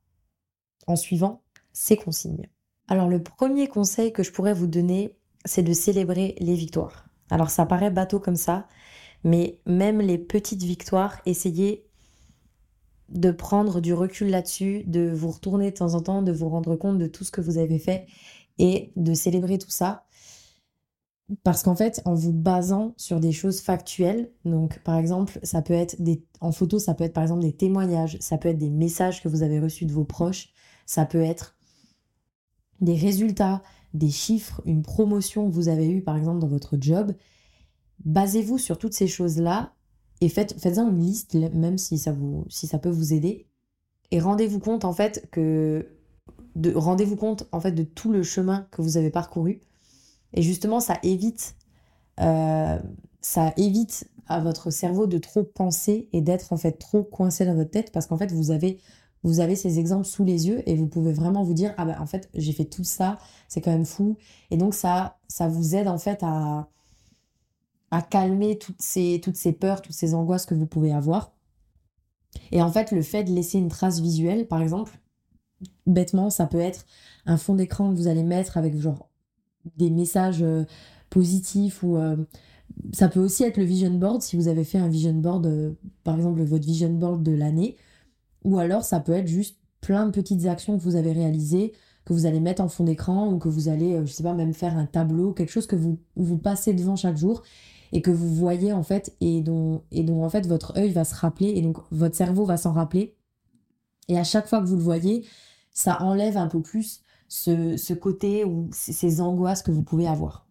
en 0.86 0.96
suivant 0.96 1.42
ces 1.72 1.96
consignes. 1.96 2.48
Alors 2.88 3.08
le 3.08 3.22
premier 3.22 3.68
conseil 3.68 4.12
que 4.12 4.22
je 4.22 4.32
pourrais 4.32 4.54
vous 4.54 4.66
donner, 4.66 5.16
c'est 5.44 5.62
de 5.62 5.72
célébrer 5.72 6.36
les 6.38 6.54
victoires. 6.54 7.06
Alors 7.30 7.50
ça 7.50 7.66
paraît 7.66 7.90
bateau 7.90 8.20
comme 8.20 8.36
ça, 8.36 8.66
mais 9.24 9.60
même 9.66 10.00
les 10.00 10.18
petites 10.18 10.62
victoires, 10.62 11.20
essayez 11.26 11.85
de 13.08 13.30
prendre 13.30 13.80
du 13.80 13.94
recul 13.94 14.28
là-dessus, 14.28 14.84
de 14.86 15.10
vous 15.10 15.30
retourner 15.30 15.70
de 15.70 15.76
temps 15.76 15.94
en 15.94 16.00
temps, 16.00 16.22
de 16.22 16.32
vous 16.32 16.48
rendre 16.48 16.76
compte 16.76 16.98
de 16.98 17.06
tout 17.06 17.24
ce 17.24 17.30
que 17.30 17.40
vous 17.40 17.58
avez 17.58 17.78
fait 17.78 18.06
et 18.58 18.92
de 18.96 19.14
célébrer 19.14 19.58
tout 19.58 19.70
ça. 19.70 20.04
Parce 21.42 21.62
qu'en 21.64 21.74
fait, 21.74 22.02
en 22.04 22.14
vous 22.14 22.32
basant 22.32 22.94
sur 22.96 23.18
des 23.18 23.32
choses 23.32 23.60
factuelles, 23.60 24.30
donc 24.44 24.78
par 24.80 24.96
exemple, 24.96 25.40
ça 25.42 25.60
peut 25.60 25.74
être 25.74 26.00
des, 26.00 26.24
en 26.40 26.52
photo, 26.52 26.78
ça 26.78 26.94
peut 26.94 27.02
être 27.02 27.12
par 27.12 27.24
exemple 27.24 27.42
des 27.42 27.52
témoignages, 27.52 28.16
ça 28.20 28.38
peut 28.38 28.48
être 28.48 28.58
des 28.58 28.70
messages 28.70 29.22
que 29.22 29.28
vous 29.28 29.42
avez 29.42 29.58
reçus 29.58 29.86
de 29.86 29.92
vos 29.92 30.04
proches, 30.04 30.50
ça 30.86 31.04
peut 31.04 31.20
être 31.20 31.56
des 32.80 32.94
résultats, 32.94 33.62
des 33.92 34.10
chiffres, 34.10 34.62
une 34.66 34.82
promotion 34.82 35.48
que 35.48 35.54
vous 35.54 35.68
avez 35.68 35.88
eue 35.88 36.02
par 36.02 36.16
exemple 36.16 36.38
dans 36.38 36.46
votre 36.46 36.76
job, 36.80 37.12
basez-vous 38.04 38.58
sur 38.58 38.78
toutes 38.78 38.94
ces 38.94 39.08
choses-là 39.08 39.72
et 40.20 40.28
faites, 40.28 40.58
faites-en 40.60 40.90
une 40.90 41.00
liste, 41.00 41.34
même 41.34 41.78
si 41.78 41.98
ça, 41.98 42.12
vous, 42.12 42.44
si 42.48 42.66
ça 42.66 42.78
peut 42.78 42.90
vous 42.90 43.12
aider. 43.12 43.46
Et 44.10 44.20
rendez-vous 44.20 44.60
compte 44.60 44.84
en 44.84 44.92
fait 44.92 45.28
que 45.30 45.88
de, 46.54 46.72
rendez-vous 46.74 47.16
compte 47.16 47.46
en 47.52 47.60
fait 47.60 47.72
de 47.72 47.82
tout 47.82 48.10
le 48.10 48.22
chemin 48.22 48.66
que 48.70 48.82
vous 48.82 48.96
avez 48.96 49.10
parcouru. 49.10 49.60
Et 50.32 50.42
justement, 50.42 50.80
ça 50.80 50.98
évite, 51.02 51.56
euh, 52.20 52.78
ça 53.20 53.52
évite 53.56 54.08
à 54.26 54.40
votre 54.40 54.70
cerveau 54.70 55.06
de 55.06 55.18
trop 55.18 55.44
penser 55.44 56.08
et 56.12 56.20
d'être 56.20 56.52
en 56.52 56.56
fait 56.56 56.72
trop 56.72 57.02
coincé 57.02 57.44
dans 57.44 57.54
votre 57.54 57.70
tête 57.70 57.92
parce 57.92 58.06
qu'en 58.06 58.16
fait 58.16 58.32
vous 58.32 58.50
avez 58.50 58.80
vous 59.22 59.40
avez 59.40 59.56
ces 59.56 59.78
exemples 59.78 60.04
sous 60.04 60.24
les 60.24 60.48
yeux 60.48 60.68
et 60.68 60.74
vous 60.74 60.86
pouvez 60.86 61.12
vraiment 61.12 61.42
vous 61.44 61.54
dire 61.54 61.72
ah 61.76 61.84
ben 61.84 61.96
en 62.00 62.06
fait 62.06 62.28
j'ai 62.34 62.52
fait 62.52 62.64
tout 62.64 62.84
ça 62.84 63.18
c'est 63.48 63.60
quand 63.60 63.70
même 63.70 63.84
fou 63.84 64.16
et 64.50 64.56
donc 64.56 64.74
ça 64.74 65.18
ça 65.28 65.46
vous 65.46 65.76
aide 65.76 65.86
en 65.86 65.98
fait 65.98 66.18
à 66.22 66.68
à 67.96 68.02
calmer 68.02 68.58
toutes 68.58 68.82
ces 68.82 69.20
toutes 69.22 69.36
ces 69.36 69.52
peurs 69.52 69.80
toutes 69.80 69.94
ces 69.94 70.12
angoisses 70.12 70.44
que 70.44 70.54
vous 70.54 70.66
pouvez 70.66 70.92
avoir. 70.92 71.32
Et 72.52 72.60
en 72.60 72.70
fait 72.70 72.92
le 72.92 73.00
fait 73.00 73.24
de 73.24 73.32
laisser 73.32 73.58
une 73.58 73.68
trace 73.68 74.00
visuelle 74.00 74.46
par 74.46 74.60
exemple 74.60 75.00
bêtement 75.86 76.28
ça 76.28 76.46
peut 76.46 76.60
être 76.60 76.84
un 77.24 77.38
fond 77.38 77.54
d'écran 77.54 77.90
que 77.90 77.96
vous 77.96 78.08
allez 78.08 78.22
mettre 78.22 78.58
avec 78.58 78.78
genre 78.78 79.08
des 79.76 79.88
messages 79.88 80.42
euh, 80.42 80.64
positifs 81.08 81.82
ou 81.82 81.96
euh, 81.96 82.16
ça 82.92 83.08
peut 83.08 83.20
aussi 83.20 83.44
être 83.44 83.56
le 83.56 83.64
vision 83.64 83.90
board 83.94 84.20
si 84.20 84.36
vous 84.36 84.48
avez 84.48 84.64
fait 84.64 84.78
un 84.78 84.88
vision 84.88 85.14
board 85.14 85.46
euh, 85.46 85.72
par 86.04 86.16
exemple 86.16 86.42
votre 86.42 86.66
vision 86.66 86.90
board 86.90 87.22
de 87.22 87.32
l'année. 87.32 87.76
Ou 88.44 88.58
alors 88.58 88.84
ça 88.84 89.00
peut 89.00 89.12
être 89.12 89.26
juste 89.26 89.56
plein 89.80 90.04
de 90.04 90.10
petites 90.10 90.44
actions 90.44 90.76
que 90.76 90.82
vous 90.82 90.96
avez 90.96 91.12
réalisées, 91.12 91.72
que 92.04 92.12
vous 92.12 92.26
allez 92.26 92.40
mettre 92.40 92.62
en 92.62 92.68
fond 92.68 92.84
d'écran 92.84 93.32
ou 93.32 93.38
que 93.38 93.48
vous 93.48 93.68
allez, 93.68 94.00
je 94.04 94.12
sais 94.12 94.22
pas, 94.22 94.34
même 94.34 94.52
faire 94.52 94.76
un 94.76 94.86
tableau, 94.86 95.32
quelque 95.32 95.50
chose 95.50 95.66
que 95.66 95.74
vous, 95.74 95.98
vous 96.16 96.38
passez 96.38 96.74
devant 96.74 96.94
chaque 96.94 97.16
jour 97.16 97.42
et 97.92 98.02
que 98.02 98.10
vous 98.10 98.34
voyez 98.34 98.72
en 98.72 98.82
fait 98.82 99.16
et 99.20 99.40
dont, 99.42 99.82
et 99.90 100.08
en 100.10 100.28
fait 100.28 100.46
votre 100.46 100.76
œil 100.76 100.92
va 100.92 101.04
se 101.04 101.14
rappeler 101.14 101.48
et 101.48 101.62
donc 101.62 101.78
votre 101.90 102.16
cerveau 102.16 102.44
va 102.44 102.56
s'en 102.56 102.72
rappeler. 102.72 103.16
Et 104.08 104.18
à 104.18 104.24
chaque 104.24 104.46
fois 104.46 104.60
que 104.60 104.66
vous 104.66 104.76
le 104.76 104.82
voyez, 104.82 105.24
ça 105.72 106.02
enlève 106.02 106.36
un 106.36 106.48
peu 106.48 106.62
plus 106.62 107.02
ce, 107.28 107.92
côté 107.94 108.44
ou 108.44 108.68
ces 108.72 109.20
angoisses 109.20 109.62
que 109.62 109.70
vous 109.70 109.82
pouvez 109.82 110.06
avoir. 110.06 110.46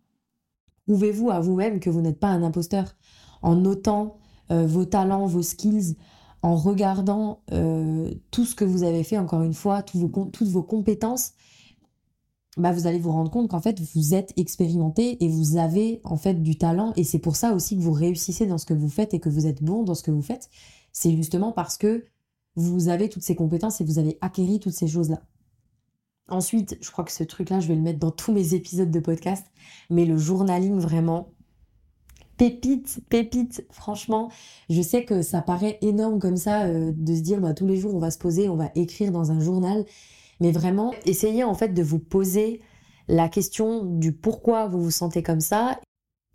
Prouvez-vous 0.87 1.31
à 1.31 1.39
vous-même 1.39 1.79
que 1.79 1.89
vous 1.89 2.01
n'êtes 2.01 2.19
pas 2.19 2.27
un 2.27 2.43
imposteur 2.43 2.95
en 3.41 3.55
notant 3.55 4.17
euh, 4.51 4.67
vos 4.67 4.85
talents, 4.85 5.25
vos 5.25 5.41
skills, 5.41 5.95
en 6.41 6.55
regardant 6.55 7.41
euh, 7.51 8.13
tout 8.29 8.45
ce 8.45 8.53
que 8.53 8.65
vous 8.65 8.83
avez 8.83 9.03
fait, 9.03 9.17
encore 9.17 9.41
une 9.41 9.53
fois, 9.53 9.81
toutes 9.81 10.47
vos 10.47 10.63
compétences, 10.63 11.31
bah 12.57 12.71
vous 12.71 12.87
allez 12.87 12.99
vous 12.99 13.11
rendre 13.11 13.29
compte 13.29 13.49
qu'en 13.49 13.59
fait, 13.59 13.79
vous 13.93 14.13
êtes 14.13 14.33
expérimenté 14.37 15.23
et 15.23 15.27
vous 15.27 15.57
avez 15.57 16.01
en 16.03 16.17
fait 16.17 16.41
du 16.41 16.57
talent. 16.57 16.93
Et 16.95 17.03
c'est 17.03 17.19
pour 17.19 17.35
ça 17.35 17.53
aussi 17.53 17.75
que 17.75 17.81
vous 17.81 17.91
réussissez 17.91 18.45
dans 18.45 18.57
ce 18.57 18.65
que 18.65 18.73
vous 18.73 18.89
faites 18.89 19.13
et 19.13 19.19
que 19.19 19.29
vous 19.29 19.45
êtes 19.47 19.63
bon 19.63 19.83
dans 19.83 19.95
ce 19.95 20.03
que 20.03 20.11
vous 20.11 20.21
faites. 20.21 20.49
c'est 20.93 21.15
justement 21.15 21.51
parce 21.51 21.77
que 21.77 22.05
vous 22.55 22.87
avez 22.87 23.09
toutes 23.09 23.23
ces 23.23 23.35
compétences 23.35 23.81
et 23.81 23.83
vous 23.83 23.99
avez 23.99 24.17
acquéri 24.21 24.59
toutes 24.59 24.73
ces 24.73 24.87
choses-là. 24.87 25.21
Ensuite, 26.29 26.77
je 26.81 26.89
crois 26.89 27.03
que 27.03 27.11
ce 27.11 27.23
truc-là, 27.23 27.59
je 27.59 27.67
vais 27.67 27.75
le 27.75 27.81
mettre 27.81 27.99
dans 27.99 28.11
tous 28.11 28.31
mes 28.31 28.53
épisodes 28.53 28.89
de 28.89 28.99
podcast, 28.99 29.45
mais 29.89 30.05
le 30.05 30.17
journaling 30.17 30.79
vraiment, 30.79 31.29
pépite, 32.37 33.01
pépite, 33.09 33.65
franchement, 33.69 34.31
je 34.69 34.81
sais 34.81 35.05
que 35.05 35.21
ça 35.21 35.41
paraît 35.41 35.77
énorme 35.81 36.19
comme 36.19 36.37
ça 36.37 36.63
euh, 36.63 36.91
de 36.95 37.15
se 37.15 37.21
dire 37.21 37.41
bah, 37.41 37.53
tous 37.53 37.67
les 37.67 37.77
jours 37.77 37.93
on 37.93 37.99
va 37.99 38.09
se 38.09 38.17
poser, 38.17 38.49
on 38.49 38.55
va 38.55 38.71
écrire 38.75 39.11
dans 39.11 39.31
un 39.31 39.39
journal, 39.39 39.85
mais 40.39 40.51
vraiment, 40.51 40.93
essayez 41.05 41.43
en 41.43 41.53
fait 41.53 41.69
de 41.69 41.83
vous 41.83 41.99
poser 41.99 42.61
la 43.07 43.29
question 43.29 43.85
du 43.85 44.11
pourquoi 44.11 44.67
vous 44.67 44.81
vous 44.81 44.91
sentez 44.91 45.23
comme 45.23 45.41
ça, 45.41 45.79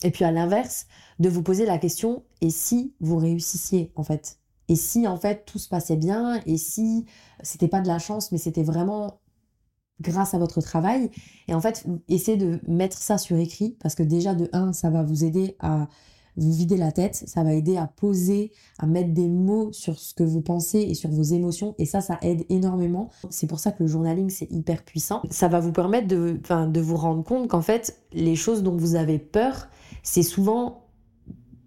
et 0.02 0.10
puis 0.10 0.24
à 0.24 0.32
l'inverse, 0.32 0.86
de 1.18 1.28
vous 1.28 1.42
poser 1.42 1.66
la 1.66 1.78
question 1.78 2.22
et 2.40 2.50
si 2.50 2.94
vous 3.00 3.16
réussissiez 3.16 3.92
en 3.96 4.02
fait? 4.02 4.38
Et 4.68 4.76
si 4.76 5.06
en 5.06 5.16
fait 5.16 5.44
tout 5.44 5.58
se 5.58 5.68
passait 5.68 5.96
bien, 5.96 6.40
et 6.46 6.56
si 6.56 7.06
c'était 7.42 7.68
pas 7.68 7.80
de 7.80 7.88
la 7.88 7.98
chance, 7.98 8.30
mais 8.32 8.38
c'était 8.38 8.62
vraiment 8.62 9.20
grâce 10.00 10.32
à 10.32 10.38
votre 10.38 10.60
travail? 10.60 11.10
Et 11.48 11.54
en 11.54 11.60
fait, 11.60 11.84
essayez 12.08 12.38
de 12.38 12.60
mettre 12.66 12.96
ça 12.96 13.18
sur 13.18 13.36
écrit, 13.36 13.76
parce 13.80 13.94
que 13.94 14.02
déjà 14.02 14.34
de 14.34 14.48
1, 14.52 14.72
ça 14.72 14.88
va 14.88 15.02
vous 15.02 15.24
aider 15.24 15.56
à 15.58 15.88
vous 16.36 16.52
vider 16.52 16.76
la 16.76 16.92
tête, 16.92 17.22
ça 17.26 17.42
va 17.42 17.52
aider 17.52 17.76
à 17.76 17.86
poser, 17.86 18.52
à 18.78 18.86
mettre 18.86 19.12
des 19.12 19.28
mots 19.28 19.72
sur 19.72 19.98
ce 19.98 20.14
que 20.14 20.22
vous 20.22 20.40
pensez 20.40 20.78
et 20.78 20.94
sur 20.94 21.10
vos 21.10 21.22
émotions, 21.22 21.74
et 21.78 21.86
ça, 21.86 22.00
ça 22.00 22.18
aide 22.22 22.44
énormément. 22.48 23.10
C'est 23.30 23.46
pour 23.46 23.60
ça 23.60 23.72
que 23.72 23.82
le 23.82 23.88
journaling, 23.88 24.30
c'est 24.30 24.50
hyper 24.50 24.82
puissant. 24.82 25.22
Ça 25.30 25.48
va 25.48 25.60
vous 25.60 25.72
permettre 25.72 26.08
de, 26.08 26.40
de 26.66 26.80
vous 26.80 26.96
rendre 26.96 27.24
compte 27.24 27.48
qu'en 27.48 27.62
fait, 27.62 27.96
les 28.12 28.36
choses 28.36 28.62
dont 28.62 28.76
vous 28.76 28.94
avez 28.94 29.18
peur, 29.18 29.68
c'est 30.02 30.22
souvent 30.22 30.84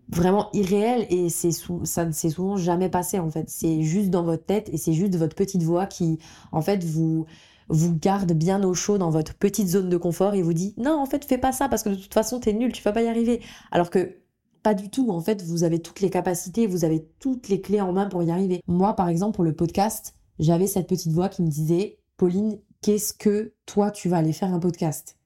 vraiment 0.10 0.50
irréel 0.54 1.06
et 1.10 1.30
c'est 1.30 1.52
ça 1.84 2.06
ne 2.06 2.12
s'est 2.12 2.30
souvent 2.30 2.58
jamais 2.58 2.90
passé 2.90 3.20
en 3.20 3.30
fait. 3.30 3.50
C'est 3.50 3.82
juste 3.82 4.10
dans 4.10 4.24
votre 4.24 4.46
tête 4.46 4.70
et 4.72 4.78
c'est 4.78 4.94
juste 4.94 5.16
votre 5.16 5.36
petite 5.36 5.64
voix 5.64 5.86
qui 5.86 6.20
en 6.52 6.62
fait 6.62 6.84
vous 6.84 7.26
vous 7.70 7.96
garde 7.96 8.34
bien 8.34 8.64
au 8.64 8.74
chaud 8.74 8.98
dans 8.98 9.10
votre 9.10 9.34
petite 9.34 9.68
zone 9.68 9.90
de 9.90 9.98
confort 9.98 10.36
et 10.36 10.42
vous 10.42 10.54
dit 10.54 10.74
non 10.78 11.00
en 11.00 11.06
fait 11.06 11.26
fais 11.26 11.38
pas 11.38 11.52
ça 11.52 11.70
parce 11.70 11.84
que 11.84 11.90
de 11.90 11.96
toute 11.96 12.14
façon 12.14 12.40
t'es 12.40 12.54
nul, 12.54 12.72
tu 12.72 12.84
vas 12.84 12.92
pas 12.92 13.02
y 13.02 13.08
arriver. 13.08 13.42
Alors 13.72 13.90
que 13.90 14.18
pas 14.64 14.74
du 14.74 14.90
tout. 14.90 15.12
En 15.12 15.22
fait 15.22 15.44
vous 15.44 15.64
avez 15.64 15.80
toutes 15.80 16.02
les 16.02 16.10
capacités, 16.10 16.66
vous 16.66 16.86
avez 16.86 17.06
toutes 17.20 17.50
les 17.50 17.62
clés 17.62 17.82
en 17.82 17.94
main 17.94 18.08
pour 18.08 18.24
y 18.24 18.32
arriver. 18.32 18.62
Moi 18.68 18.96
par 18.96 19.10
exemple 19.10 19.36
pour 19.36 19.44
le 19.44 19.54
podcast 19.54 20.16
j'avais 20.40 20.68
cette 20.68 20.88
petite 20.88 21.12
voix 21.12 21.30
qui 21.30 21.44
me 21.44 21.50
disait 21.50 22.00
Pauline 22.18 22.60
qu'est-ce 22.82 23.14
que 23.14 23.54
toi 23.66 23.92
tu 23.92 24.10
vas 24.10 24.18
aller 24.18 24.34
faire 24.34 24.54
un 24.54 24.60
podcast? 24.60 25.18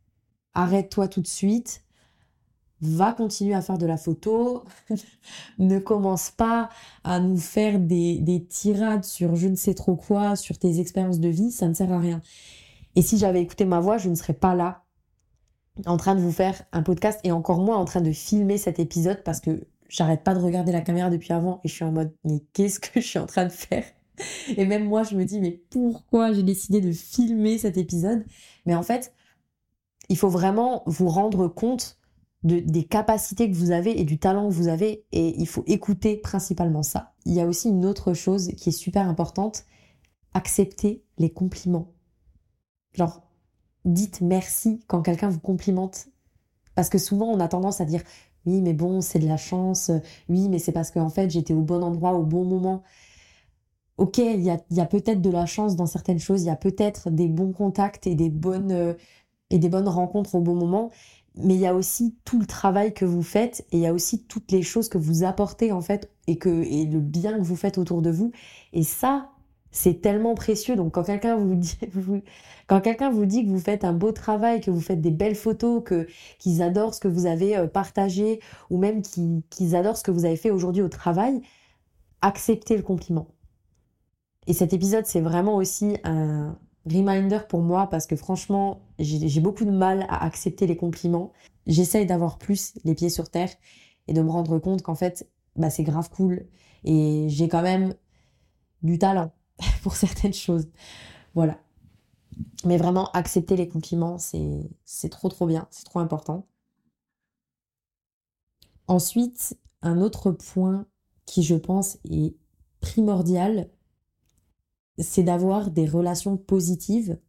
Arrête-toi 0.54 1.08
tout 1.08 1.22
de 1.22 1.28
suite, 1.28 1.84
va 2.82 3.14
continuer 3.14 3.54
à 3.54 3.62
faire 3.62 3.78
de 3.78 3.86
la 3.86 3.98
photo, 3.98 4.64
ne 5.60 5.80
commence 5.80 6.32
pas 6.32 6.70
à 7.04 7.20
nous 7.20 7.38
faire 7.38 7.80
des, 7.80 8.20
des, 8.20 8.44
tirades 8.44 9.04
sur 9.04 9.36
je 9.36 9.48
ne 9.48 9.56
sais 9.56 9.76
trop 9.76 9.96
quoi, 9.96 10.36
sur 10.36 10.58
tes 10.58 10.80
expériences 10.80 11.20
de 11.20 11.30
vie, 11.30 11.52
ça 11.52 11.68
ne 11.68 11.74
sert 11.74 11.92
à 11.92 12.00
rien. 12.00 12.22
Et 12.96 13.04
si 13.04 13.18
j'avais 13.18 13.42
écouté 13.42 13.66
ma 13.66 13.80
voix, 13.80 14.00
je 14.00 14.10
ne 14.10 14.16
serais 14.16 14.34
pas 14.34 14.56
là 14.56 14.87
en 15.86 15.98
train 15.98 16.16
de 16.16 16.22
vous 16.22 16.32
faire 16.32 16.64
un 16.72 16.84
podcast 16.84 17.20
et 17.24 17.32
encore 17.32 17.60
moins 17.60 17.78
en 17.78 17.86
train 17.86 18.02
de 18.02 18.12
filmer 18.12 18.58
cet 18.58 18.80
épisode 18.80 19.24
parce 19.24 19.40
que 19.40 19.68
j'arrête 19.90 20.24
pas 20.24 20.34
de 20.34 20.40
regarder 20.40 20.72
la 20.72 20.82
caméra 20.82 21.10
depuis 21.10 21.34
avant 21.34 21.62
et 21.64 21.68
je 21.68 21.74
suis 21.74 21.86
en 21.86 21.92
mode 21.92 22.14
mais 22.24 22.42
qu'est-ce 22.54 22.80
que 22.80 23.00
je 23.00 23.06
suis 23.06 23.20
en 23.20 23.26
train 23.26 23.46
de 23.46 23.52
faire? 23.52 23.86
Et 24.56 24.66
même 24.66 24.86
moi 24.86 25.04
je 25.04 25.16
me 25.16 25.26
dis 25.26 25.40
mais 25.40 25.62
pourquoi 25.70 26.34
j'ai 26.34 26.44
décidé 26.44 26.82
de 26.82 26.92
filmer 26.92 27.58
cet 27.58 27.78
épisode? 27.78 28.26
Mais 28.66 28.76
en 28.76 28.84
fait, 28.84 29.14
il 30.10 30.18
faut 30.18 30.30
vraiment 30.30 30.84
vous 30.86 31.10
rendre 31.10 31.48
compte 31.48 32.00
des 32.44 32.84
capacités 32.84 33.50
que 33.50 33.56
vous 33.56 33.72
avez 33.72 34.00
et 34.00 34.04
du 34.04 34.20
talent 34.20 34.48
que 34.48 34.54
vous 34.54 34.68
avez 34.68 35.06
et 35.12 35.40
il 35.40 35.48
faut 35.48 35.64
écouter 35.68 36.18
principalement 36.18 36.84
ça. 36.84 37.14
Il 37.26 37.34
y 37.34 37.42
a 37.42 37.46
aussi 37.46 37.70
une 37.70 37.86
autre 37.86 38.14
chose 38.14 38.52
qui 38.56 38.70
est 38.70 38.74
super 38.74 39.08
importante, 39.08 39.66
accepter 40.34 41.04
les 41.18 41.32
compliments. 41.32 41.94
Genre, 42.94 43.27
dites 43.88 44.22
merci 44.22 44.82
quand 44.88 45.02
quelqu'un 45.02 45.30
vous 45.30 45.40
complimente. 45.40 46.08
Parce 46.76 46.90
que 46.90 46.98
souvent 46.98 47.28
on 47.28 47.40
a 47.40 47.48
tendance 47.48 47.82
à 47.82 47.86
dire 47.86 48.04
oui 48.46 48.62
mais 48.62 48.74
bon 48.74 49.02
c'est 49.02 49.20
de 49.20 49.28
la 49.28 49.38
chance, 49.38 49.92
oui 50.30 50.50
mais 50.50 50.60
c'est 50.60 50.72
parce 50.72 50.92
qu'en 50.92 51.10
fait 51.10 51.30
j'étais 51.30 51.54
au 51.54 51.62
bon 51.62 51.84
endroit 51.84 52.14
au 52.14 52.24
bon 52.24 52.46
moment. 52.46 52.84
Ok, 53.98 54.20
il 54.20 54.42
y 54.42 54.52
a, 54.52 54.60
y 54.70 54.80
a 54.80 54.86
peut-être 54.86 55.22
de 55.22 55.32
la 55.32 55.48
chance 55.48 55.76
dans 55.76 55.88
certaines 55.88 56.20
choses, 56.20 56.44
il 56.44 56.48
y 56.48 56.52
a 56.52 56.56
peut-être 56.56 57.10
des 57.10 57.28
bons 57.28 57.52
contacts 57.52 58.06
et 58.06 58.14
des 58.14 58.30
bonnes, 58.30 58.72
euh, 58.72 58.94
et 59.50 59.58
des 59.58 59.70
bonnes 59.70 59.88
rencontres 59.88 60.36
au 60.36 60.42
bon 60.42 60.54
moment, 60.54 60.92
mais 61.36 61.56
il 61.56 61.60
y 61.60 61.68
a 61.68 61.74
aussi 61.74 62.16
tout 62.26 62.40
le 62.40 62.46
travail 62.46 62.94
que 62.94 63.06
vous 63.06 63.24
faites 63.24 63.66
et 63.72 63.78
il 63.78 63.80
y 63.82 63.88
a 63.88 63.94
aussi 63.94 64.24
toutes 64.24 64.52
les 64.52 64.62
choses 64.64 64.90
que 64.90 64.98
vous 64.98 65.24
apportez 65.24 65.72
en 65.72 65.82
fait 65.82 66.12
et 66.28 66.38
que 66.38 66.50
et 66.50 66.86
le 66.86 67.00
bien 67.00 67.38
que 67.38 67.44
vous 67.44 67.56
faites 67.56 67.78
autour 67.78 68.02
de 68.02 68.12
vous 68.12 68.32
et 68.74 68.84
ça 68.84 69.30
c'est 69.72 70.02
tellement 70.02 70.36
précieux. 70.36 70.76
Donc 70.76 70.94
quand 70.94 71.04
quelqu'un 71.04 71.38
vous 71.38 71.56
dit 71.56 73.46
que 73.46 73.50
vous 73.50 73.60
faites 73.60 73.84
un 73.84 73.94
beau 73.94 74.12
travail 74.12 74.62
que 74.62 74.72
vous 74.72 74.82
faites 74.82 75.02
des 75.02 75.12
belles 75.12 75.36
photos 75.36 75.84
que 75.84 76.08
qu'ils 76.40 76.62
adorent 76.62 76.94
ce 76.94 77.00
que 77.00 77.08
vous 77.08 77.26
avez 77.26 77.58
euh, 77.58 77.68
partagé 77.68 78.40
ou 78.70 78.78
même 78.78 79.02
qu'ils 79.02 79.76
adorent 79.76 79.98
ce 79.98 80.04
que 80.04 80.12
vous 80.12 80.26
avez 80.26 80.38
fait 80.38 80.52
aujourd'hui 80.52 80.82
au 80.82 80.90
travail 80.90 81.42
acceptez 82.22 82.76
le 82.76 82.84
compliment. 82.84 83.28
Et 84.48 84.54
cet 84.54 84.74
épisode 84.74 85.06
c'est 85.06 85.22
vraiment 85.22 85.56
aussi 85.56 85.98
un 86.04 86.58
reminder 86.88 87.40
pour 87.48 87.62
moi 87.62 87.88
parce 87.90 88.08
que 88.08 88.16
franchement, 88.16 88.82
j'ai 89.00 89.42
beaucoup 89.42 89.66
de 89.66 89.72
mal 89.72 90.06
à 90.10 90.26
accepter 90.26 90.68
les 90.68 90.78
compliments. 90.78 91.32
J'essaye 91.68 92.06
d'avoir 92.06 92.38
plus 92.38 92.74
les 92.84 92.96
pieds 92.96 93.10
sur 93.10 93.30
terre 93.30 93.50
et 94.08 94.14
de 94.14 94.22
me 94.22 94.30
rendre 94.30 94.58
compte 94.60 94.82
qu'en 94.82 94.96
fait, 94.96 95.30
bah, 95.56 95.70
c'est 95.70 95.84
grave 95.84 96.10
cool. 96.10 96.48
Et 96.84 97.26
j'ai 97.30 97.48
quand 97.50 97.62
même 97.62 97.94
du 98.84 98.98
talent 99.00 99.32
pour 99.84 99.96
certaines 99.96 100.34
choses. 100.34 100.68
Voilà. 101.36 101.60
Mais 102.66 102.78
vraiment, 102.78 103.12
accepter 103.12 103.56
les 103.56 103.68
compliments, 103.68 104.18
c'est 104.20 105.10
trop 105.10 105.30
trop 105.30 105.48
bien, 105.48 105.68
c'est 105.72 105.86
trop 105.86 106.00
important. 106.00 106.48
Ensuite, 108.88 109.58
un 109.82 110.02
autre 110.02 110.32
point 110.32 110.86
qui 111.26 111.44
je 111.44 111.56
pense 111.56 111.98
est 112.10 112.36
primordial, 112.80 113.70
c'est 114.98 115.24
d'avoir 115.24 115.72
des 115.72 115.86
relations 115.86 116.38
positives 116.38 117.20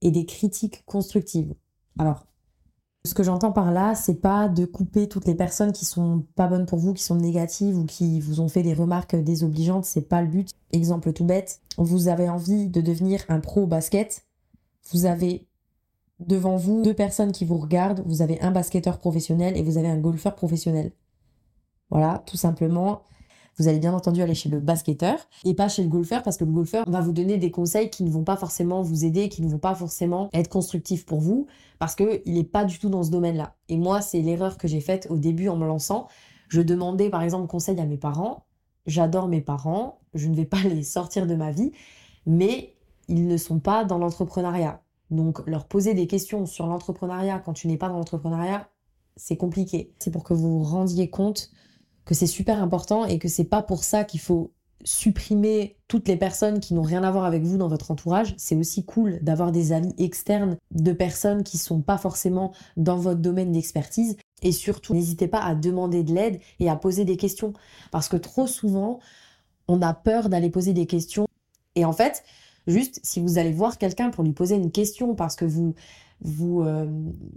et 0.00 0.10
des 0.10 0.26
critiques 0.26 0.84
constructives. 0.86 1.54
Alors, 1.98 2.26
ce 3.04 3.14
que 3.14 3.24
j'entends 3.24 3.50
par 3.50 3.72
là, 3.72 3.94
c'est 3.96 4.20
pas 4.20 4.48
de 4.48 4.64
couper 4.64 5.08
toutes 5.08 5.26
les 5.26 5.34
personnes 5.34 5.72
qui 5.72 5.84
sont 5.84 6.24
pas 6.36 6.46
bonnes 6.46 6.66
pour 6.66 6.78
vous, 6.78 6.94
qui 6.94 7.02
sont 7.02 7.16
négatives 7.16 7.76
ou 7.76 7.84
qui 7.84 8.20
vous 8.20 8.40
ont 8.40 8.48
fait 8.48 8.62
des 8.62 8.74
remarques 8.74 9.16
désobligeantes, 9.16 9.84
c'est 9.84 10.08
pas 10.08 10.22
le 10.22 10.28
but. 10.28 10.50
Exemple 10.70 11.12
tout 11.12 11.24
bête, 11.24 11.60
vous 11.78 12.06
avez 12.06 12.28
envie 12.28 12.68
de 12.68 12.80
devenir 12.80 13.24
un 13.28 13.40
pro 13.40 13.66
basket, 13.66 14.24
vous 14.92 15.04
avez 15.06 15.48
devant 16.20 16.56
vous 16.56 16.82
deux 16.82 16.94
personnes 16.94 17.32
qui 17.32 17.44
vous 17.44 17.58
regardent, 17.58 18.04
vous 18.06 18.22
avez 18.22 18.40
un 18.40 18.52
basketteur 18.52 18.98
professionnel 18.98 19.56
et 19.56 19.62
vous 19.62 19.78
avez 19.78 19.88
un 19.88 19.98
golfeur 19.98 20.36
professionnel. 20.36 20.92
Voilà, 21.90 22.22
tout 22.26 22.36
simplement, 22.36 23.02
vous 23.58 23.68
allez 23.68 23.78
bien 23.78 23.92
entendu 23.92 24.22
aller 24.22 24.34
chez 24.34 24.48
le 24.48 24.60
basketteur 24.60 25.16
et 25.44 25.54
pas 25.54 25.68
chez 25.68 25.82
le 25.82 25.88
golfeur 25.88 26.22
parce 26.22 26.36
que 26.36 26.44
le 26.44 26.52
golfeur 26.52 26.88
va 26.88 27.00
vous 27.00 27.12
donner 27.12 27.36
des 27.36 27.50
conseils 27.50 27.90
qui 27.90 28.02
ne 28.02 28.10
vont 28.10 28.24
pas 28.24 28.36
forcément 28.36 28.82
vous 28.82 29.04
aider, 29.04 29.28
qui 29.28 29.42
ne 29.42 29.48
vont 29.48 29.58
pas 29.58 29.74
forcément 29.74 30.30
être 30.32 30.48
constructifs 30.48 31.04
pour 31.04 31.20
vous 31.20 31.46
parce 31.78 31.94
qu'il 31.94 32.22
n'est 32.26 32.44
pas 32.44 32.64
du 32.64 32.78
tout 32.78 32.88
dans 32.88 33.02
ce 33.02 33.10
domaine-là. 33.10 33.54
Et 33.68 33.76
moi, 33.76 34.00
c'est 34.00 34.20
l'erreur 34.20 34.56
que 34.56 34.68
j'ai 34.68 34.80
faite 34.80 35.06
au 35.10 35.18
début 35.18 35.48
en 35.48 35.56
me 35.56 35.66
lançant. 35.66 36.08
Je 36.48 36.62
demandais 36.62 37.10
par 37.10 37.22
exemple 37.22 37.46
conseil 37.46 37.78
à 37.80 37.84
mes 37.84 37.98
parents. 37.98 38.44
J'adore 38.86 39.28
mes 39.28 39.40
parents, 39.40 40.00
je 40.14 40.28
ne 40.28 40.34
vais 40.34 40.44
pas 40.44 40.62
les 40.64 40.82
sortir 40.82 41.26
de 41.26 41.34
ma 41.34 41.50
vie, 41.50 41.72
mais 42.26 42.74
ils 43.08 43.26
ne 43.26 43.36
sont 43.36 43.60
pas 43.60 43.84
dans 43.84 43.98
l'entrepreneuriat. 43.98 44.82
Donc 45.10 45.46
leur 45.46 45.66
poser 45.66 45.92
des 45.92 46.06
questions 46.06 46.46
sur 46.46 46.66
l'entrepreneuriat 46.66 47.38
quand 47.38 47.52
tu 47.52 47.68
n'es 47.68 47.76
pas 47.76 47.88
dans 47.88 47.98
l'entrepreneuriat, 47.98 48.68
c'est 49.16 49.36
compliqué. 49.36 49.92
C'est 49.98 50.10
pour 50.10 50.24
que 50.24 50.32
vous 50.32 50.58
vous 50.58 50.64
rendiez 50.64 51.10
compte 51.10 51.50
que 52.04 52.14
c'est 52.14 52.26
super 52.26 52.62
important 52.62 53.04
et 53.04 53.18
que 53.18 53.28
c'est 53.28 53.44
pas 53.44 53.62
pour 53.62 53.84
ça 53.84 54.04
qu'il 54.04 54.20
faut 54.20 54.52
supprimer 54.84 55.76
toutes 55.86 56.08
les 56.08 56.16
personnes 56.16 56.60
qui 56.60 56.74
n'ont 56.74 56.82
rien 56.82 57.04
à 57.04 57.10
voir 57.10 57.24
avec 57.24 57.42
vous 57.42 57.56
dans 57.56 57.68
votre 57.68 57.90
entourage. 57.90 58.34
C'est 58.36 58.56
aussi 58.56 58.84
cool 58.84 59.18
d'avoir 59.22 59.52
des 59.52 59.72
avis 59.72 59.94
externes 59.98 60.56
de 60.72 60.92
personnes 60.92 61.44
qui 61.44 61.58
sont 61.58 61.80
pas 61.80 61.98
forcément 61.98 62.52
dans 62.76 62.96
votre 62.96 63.20
domaine 63.20 63.52
d'expertise. 63.52 64.16
Et 64.42 64.52
surtout, 64.52 64.94
n'hésitez 64.94 65.28
pas 65.28 65.40
à 65.40 65.54
demander 65.54 66.02
de 66.02 66.12
l'aide 66.12 66.40
et 66.58 66.68
à 66.68 66.76
poser 66.76 67.04
des 67.04 67.16
questions. 67.16 67.52
Parce 67.92 68.08
que 68.08 68.16
trop 68.16 68.46
souvent, 68.46 68.98
on 69.68 69.82
a 69.82 69.94
peur 69.94 70.28
d'aller 70.28 70.50
poser 70.50 70.72
des 70.72 70.86
questions. 70.86 71.26
Et 71.76 71.84
en 71.84 71.92
fait, 71.92 72.24
juste 72.66 72.98
si 73.04 73.20
vous 73.20 73.38
allez 73.38 73.52
voir 73.52 73.78
quelqu'un 73.78 74.10
pour 74.10 74.24
lui 74.24 74.32
poser 74.32 74.56
une 74.56 74.72
question 74.72 75.14
parce 75.14 75.36
que 75.36 75.44
vous, 75.44 75.74
vous, 76.20 76.62
euh, 76.62 76.86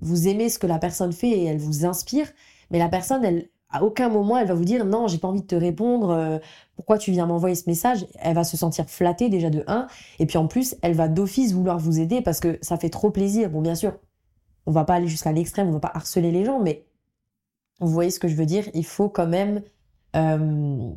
vous 0.02 0.28
aimez 0.28 0.50
ce 0.50 0.58
que 0.58 0.68
la 0.68 0.80
personne 0.80 1.14
fait 1.14 1.30
et 1.30 1.46
elle 1.46 1.60
vous 1.60 1.86
inspire, 1.86 2.28
mais 2.72 2.80
la 2.80 2.90
personne, 2.90 3.24
elle, 3.24 3.50
à 3.70 3.84
aucun 3.84 4.10
moment 4.10 4.38
elle 4.38 4.48
va 4.48 4.54
vous 4.54 4.66
dire 4.66 4.86
non, 4.86 5.08
j'ai 5.08 5.18
pas 5.18 5.28
envie 5.28 5.42
de 5.42 5.48
te 5.48 5.56
répondre, 5.56 6.10
euh, 6.12 6.38
pourquoi 6.76 6.98
tu 6.98 7.12
viens 7.12 7.26
m'envoyer 7.26 7.56
ce 7.56 7.70
message? 7.70 8.06
Elle 8.20 8.36
va 8.36 8.44
se 8.44 8.58
sentir 8.58 8.86
flattée 8.90 9.30
déjà 9.30 9.50
de 9.50 9.64
1 9.68 9.88
et 10.20 10.26
puis 10.26 10.38
en 10.38 10.48
plus, 10.48 10.76
elle 10.82 10.94
va 10.94 11.08
d'office 11.08 11.54
vouloir 11.54 11.80
vous 11.80 12.00
aider 12.00 12.22
parce 12.22 12.40
que 12.40 12.58
ça 12.62 12.78
fait 12.78 12.90
trop 12.90 13.12
plaisir. 13.12 13.50
Bon, 13.50 13.62
bien 13.62 13.76
sûr, 13.76 13.98
on 14.66 14.72
va 14.72 14.84
pas 14.86 14.96
aller 14.96 15.08
jusqu'à 15.08 15.32
l'extrême, 15.32 15.70
on 15.70 15.74
va 15.74 15.80
pas 15.80 15.92
harceler 15.94 16.32
les 16.32 16.46
gens, 16.46 16.60
mais 16.60 16.86
vous 17.80 17.90
voyez 17.90 18.12
ce 18.12 18.20
que 18.20 18.28
je 18.28 18.36
veux 18.36 18.46
dire 18.46 18.66
Il 18.74 18.86
faut 18.86 19.10
quand 19.10 19.28
même 19.28 19.62
euh, 20.16 20.92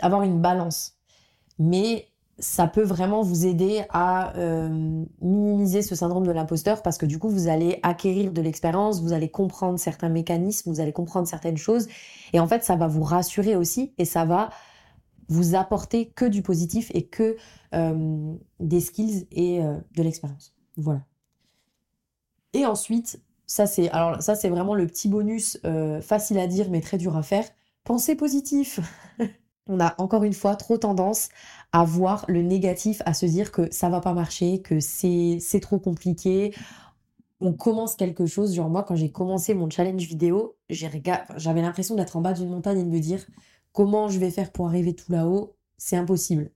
avoir 0.00 0.22
une 0.22 0.40
balance. 0.40 0.96
Mais 1.58 2.09
ça 2.40 2.66
peut 2.66 2.82
vraiment 2.82 3.22
vous 3.22 3.46
aider 3.46 3.84
à 3.90 4.36
euh, 4.36 5.04
minimiser 5.20 5.82
ce 5.82 5.94
syndrome 5.94 6.26
de 6.26 6.32
l'imposteur 6.32 6.82
parce 6.82 6.96
que 6.96 7.06
du 7.06 7.18
coup, 7.18 7.28
vous 7.28 7.48
allez 7.48 7.78
acquérir 7.82 8.32
de 8.32 8.40
l'expérience, 8.40 9.02
vous 9.02 9.12
allez 9.12 9.30
comprendre 9.30 9.78
certains 9.78 10.08
mécanismes, 10.08 10.70
vous 10.70 10.80
allez 10.80 10.92
comprendre 10.92 11.28
certaines 11.28 11.58
choses. 11.58 11.86
Et 12.32 12.40
en 12.40 12.48
fait, 12.48 12.64
ça 12.64 12.76
va 12.76 12.88
vous 12.88 13.02
rassurer 13.02 13.56
aussi 13.56 13.92
et 13.98 14.06
ça 14.06 14.24
va 14.24 14.50
vous 15.28 15.54
apporter 15.54 16.08
que 16.08 16.24
du 16.24 16.42
positif 16.42 16.90
et 16.94 17.06
que 17.06 17.36
euh, 17.74 18.34
des 18.58 18.80
skills 18.80 19.28
et 19.30 19.62
euh, 19.62 19.76
de 19.94 20.02
l'expérience. 20.02 20.56
Voilà. 20.76 21.02
Et 22.54 22.64
ensuite, 22.64 23.22
ça 23.46 23.66
c'est 23.66 23.90
alors 23.90 24.22
ça 24.22 24.34
c'est 24.34 24.48
vraiment 24.48 24.74
le 24.74 24.86
petit 24.86 25.08
bonus 25.08 25.60
facile 26.02 26.38
à 26.38 26.46
dire 26.46 26.68
mais 26.70 26.80
très 26.80 26.98
dur 26.98 27.16
à 27.16 27.22
faire. 27.22 27.44
Pensez 27.84 28.16
positif. 28.16 28.80
on 29.66 29.80
a 29.80 29.94
encore 29.98 30.24
une 30.24 30.32
fois 30.32 30.56
trop 30.56 30.78
tendance 30.78 31.28
à 31.72 31.84
voir 31.84 32.24
le 32.28 32.42
négatif, 32.42 33.02
à 33.06 33.14
se 33.14 33.26
dire 33.26 33.52
que 33.52 33.72
ça 33.72 33.88
va 33.88 34.00
pas 34.00 34.14
marcher, 34.14 34.60
que 34.62 34.80
c'est 34.80 35.60
trop 35.62 35.78
compliqué. 35.78 36.54
On 37.40 37.52
commence 37.52 37.94
quelque 37.94 38.26
chose, 38.26 38.54
genre 38.54 38.68
moi 38.68 38.82
quand 38.82 38.96
j'ai 38.96 39.10
commencé 39.10 39.54
mon 39.54 39.70
challenge 39.70 40.02
vidéo, 40.02 40.56
j'avais 40.68 41.62
l'impression 41.62 41.94
d'être 41.94 42.16
en 42.16 42.20
bas 42.20 42.32
d'une 42.32 42.50
montagne 42.50 42.80
et 42.80 42.84
de 42.84 42.90
me 42.90 43.00
dire 43.00 43.24
comment 43.72 44.08
je 44.08 44.18
vais 44.18 44.30
faire 44.30 44.50
pour 44.50 44.66
arriver 44.66 44.94
tout 44.94 45.10
là-haut, 45.12 45.56
c'est 45.78 45.96
impossible. 45.96 46.50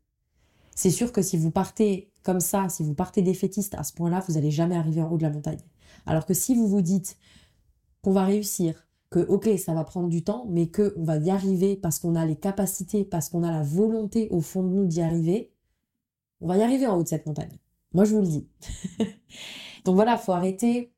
C'est 0.75 0.91
sûr 0.91 1.13
que 1.13 1.23
si 1.23 1.37
vous 1.37 1.53
partez 1.53 2.11
comme 2.25 2.41
ça, 2.41 2.69
si 2.69 2.83
vous 2.83 2.95
partez 2.95 3.23
défaitiste 3.23 3.75
à 3.77 3.85
ce 3.85 3.93
point-là, 3.93 4.25
vous 4.27 4.35
n'allez 4.35 4.51
jamais 4.51 4.77
arriver 4.77 5.01
en 5.03 5.11
haut 5.11 5.19
de 5.19 5.23
la 5.23 5.31
montagne. 5.31 5.61
Alors 6.05 6.27
que 6.27 6.35
si 6.35 6.55
vous 6.57 6.67
vous 6.67 6.83
dites 6.83 7.17
qu'on 8.03 8.13
va 8.13 8.25
réussir, 8.25 8.84
que 9.15 9.21
ok 9.21 9.49
ça 9.59 9.75
va 9.75 9.85
prendre 9.85 10.09
du 10.09 10.25
temps 10.25 10.45
mais 10.51 10.67
que 10.67 10.93
on 10.97 11.05
va 11.05 11.19
y 11.19 11.31
arriver 11.31 11.77
parce 11.77 12.01
qu'on 12.01 12.17
a 12.17 12.27
les 12.27 12.35
capacités 12.35 13.05
parce 13.05 13.29
qu'on 13.29 13.45
a 13.45 13.53
la 13.53 13.63
volonté 13.63 14.27
au 14.33 14.41
fond 14.41 14.65
de 14.65 14.71
nous 14.71 14.87
d'y 14.87 15.03
arriver 15.03 15.53
on 16.41 16.49
va 16.49 16.57
y 16.57 16.63
arriver 16.63 16.89
en 16.89 16.99
haut 16.99 17.05
de 17.05 17.09
cette 17.09 17.25
montagne. 17.25 17.57
Moi 17.93 18.05
je 18.05 18.17
vous 18.17 18.23
le 18.23 18.27
dis. 18.27 18.49
Donc 19.85 19.95
voilà 19.95 20.19
faut 20.19 20.33
arrêter 20.33 20.93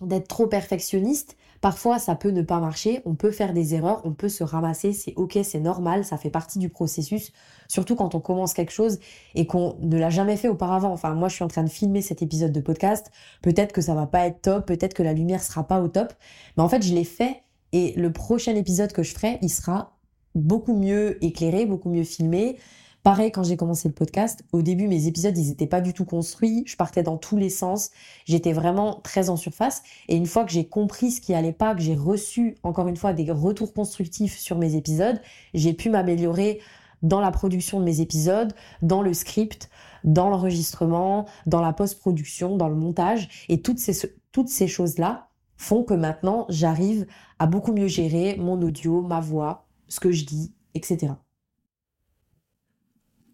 d'être 0.00 0.26
trop 0.26 0.48
perfectionniste 0.48 1.36
Parfois, 1.60 1.98
ça 1.98 2.14
peut 2.14 2.30
ne 2.30 2.40
pas 2.40 2.58
marcher, 2.58 3.02
on 3.04 3.14
peut 3.14 3.30
faire 3.30 3.52
des 3.52 3.74
erreurs, 3.74 4.00
on 4.04 4.12
peut 4.12 4.30
se 4.30 4.42
ramasser, 4.42 4.92
c'est 4.92 5.12
ok, 5.16 5.38
c'est 5.42 5.60
normal, 5.60 6.04
ça 6.06 6.16
fait 6.16 6.30
partie 6.30 6.58
du 6.58 6.70
processus, 6.70 7.32
surtout 7.68 7.96
quand 7.96 8.14
on 8.14 8.20
commence 8.20 8.54
quelque 8.54 8.72
chose 8.72 8.98
et 9.34 9.46
qu'on 9.46 9.76
ne 9.80 9.98
l'a 9.98 10.08
jamais 10.08 10.36
fait 10.36 10.48
auparavant. 10.48 10.90
Enfin, 10.92 11.14
moi, 11.14 11.28
je 11.28 11.34
suis 11.34 11.44
en 11.44 11.48
train 11.48 11.62
de 11.62 11.68
filmer 11.68 12.00
cet 12.00 12.22
épisode 12.22 12.52
de 12.52 12.60
podcast, 12.60 13.10
peut-être 13.42 13.72
que 13.72 13.82
ça 13.82 13.94
va 13.94 14.06
pas 14.06 14.26
être 14.26 14.40
top, 14.40 14.66
peut-être 14.66 14.94
que 14.94 15.02
la 15.02 15.12
lumière 15.12 15.42
sera 15.42 15.64
pas 15.64 15.82
au 15.82 15.88
top, 15.88 16.14
mais 16.56 16.62
en 16.62 16.68
fait, 16.68 16.82
je 16.82 16.94
l'ai 16.94 17.04
fait 17.04 17.42
et 17.72 17.92
le 17.96 18.12
prochain 18.12 18.54
épisode 18.54 18.92
que 18.92 19.02
je 19.02 19.12
ferai, 19.12 19.38
il 19.42 19.50
sera 19.50 19.96
beaucoup 20.34 20.76
mieux 20.76 21.22
éclairé, 21.24 21.66
beaucoup 21.66 21.90
mieux 21.90 22.04
filmé. 22.04 22.56
Pareil, 23.02 23.32
quand 23.32 23.44
j'ai 23.44 23.56
commencé 23.56 23.88
le 23.88 23.94
podcast, 23.94 24.44
au 24.52 24.60
début, 24.60 24.86
mes 24.86 25.06
épisodes, 25.06 25.36
ils 25.38 25.48
n'étaient 25.48 25.66
pas 25.66 25.80
du 25.80 25.94
tout 25.94 26.04
construits. 26.04 26.64
Je 26.66 26.76
partais 26.76 27.02
dans 27.02 27.16
tous 27.16 27.38
les 27.38 27.48
sens. 27.48 27.90
J'étais 28.26 28.52
vraiment 28.52 29.00
très 29.02 29.30
en 29.30 29.36
surface. 29.36 29.82
Et 30.08 30.16
une 30.16 30.26
fois 30.26 30.44
que 30.44 30.52
j'ai 30.52 30.68
compris 30.68 31.10
ce 31.10 31.22
qui 31.22 31.32
allait 31.32 31.54
pas, 31.54 31.74
que 31.74 31.80
j'ai 31.80 31.94
reçu, 31.94 32.56
encore 32.62 32.88
une 32.88 32.98
fois, 32.98 33.14
des 33.14 33.32
retours 33.32 33.72
constructifs 33.72 34.36
sur 34.36 34.58
mes 34.58 34.76
épisodes, 34.76 35.18
j'ai 35.54 35.72
pu 35.72 35.88
m'améliorer 35.88 36.60
dans 37.00 37.20
la 37.20 37.30
production 37.30 37.80
de 37.80 37.86
mes 37.86 38.02
épisodes, 38.02 38.52
dans 38.82 39.00
le 39.00 39.14
script, 39.14 39.70
dans 40.04 40.28
l'enregistrement, 40.28 41.26
dans 41.46 41.62
la 41.62 41.72
post-production, 41.72 42.58
dans 42.58 42.68
le 42.68 42.74
montage. 42.74 43.46
Et 43.48 43.62
toutes 43.62 43.78
ces, 43.78 43.94
toutes 44.30 44.50
ces 44.50 44.68
choses-là 44.68 45.30
font 45.56 45.84
que 45.84 45.94
maintenant, 45.94 46.44
j'arrive 46.50 47.06
à 47.38 47.46
beaucoup 47.46 47.72
mieux 47.72 47.88
gérer 47.88 48.36
mon 48.36 48.60
audio, 48.60 49.00
ma 49.00 49.20
voix, 49.20 49.66
ce 49.88 50.00
que 50.00 50.12
je 50.12 50.26
dis, 50.26 50.52
etc. 50.74 51.14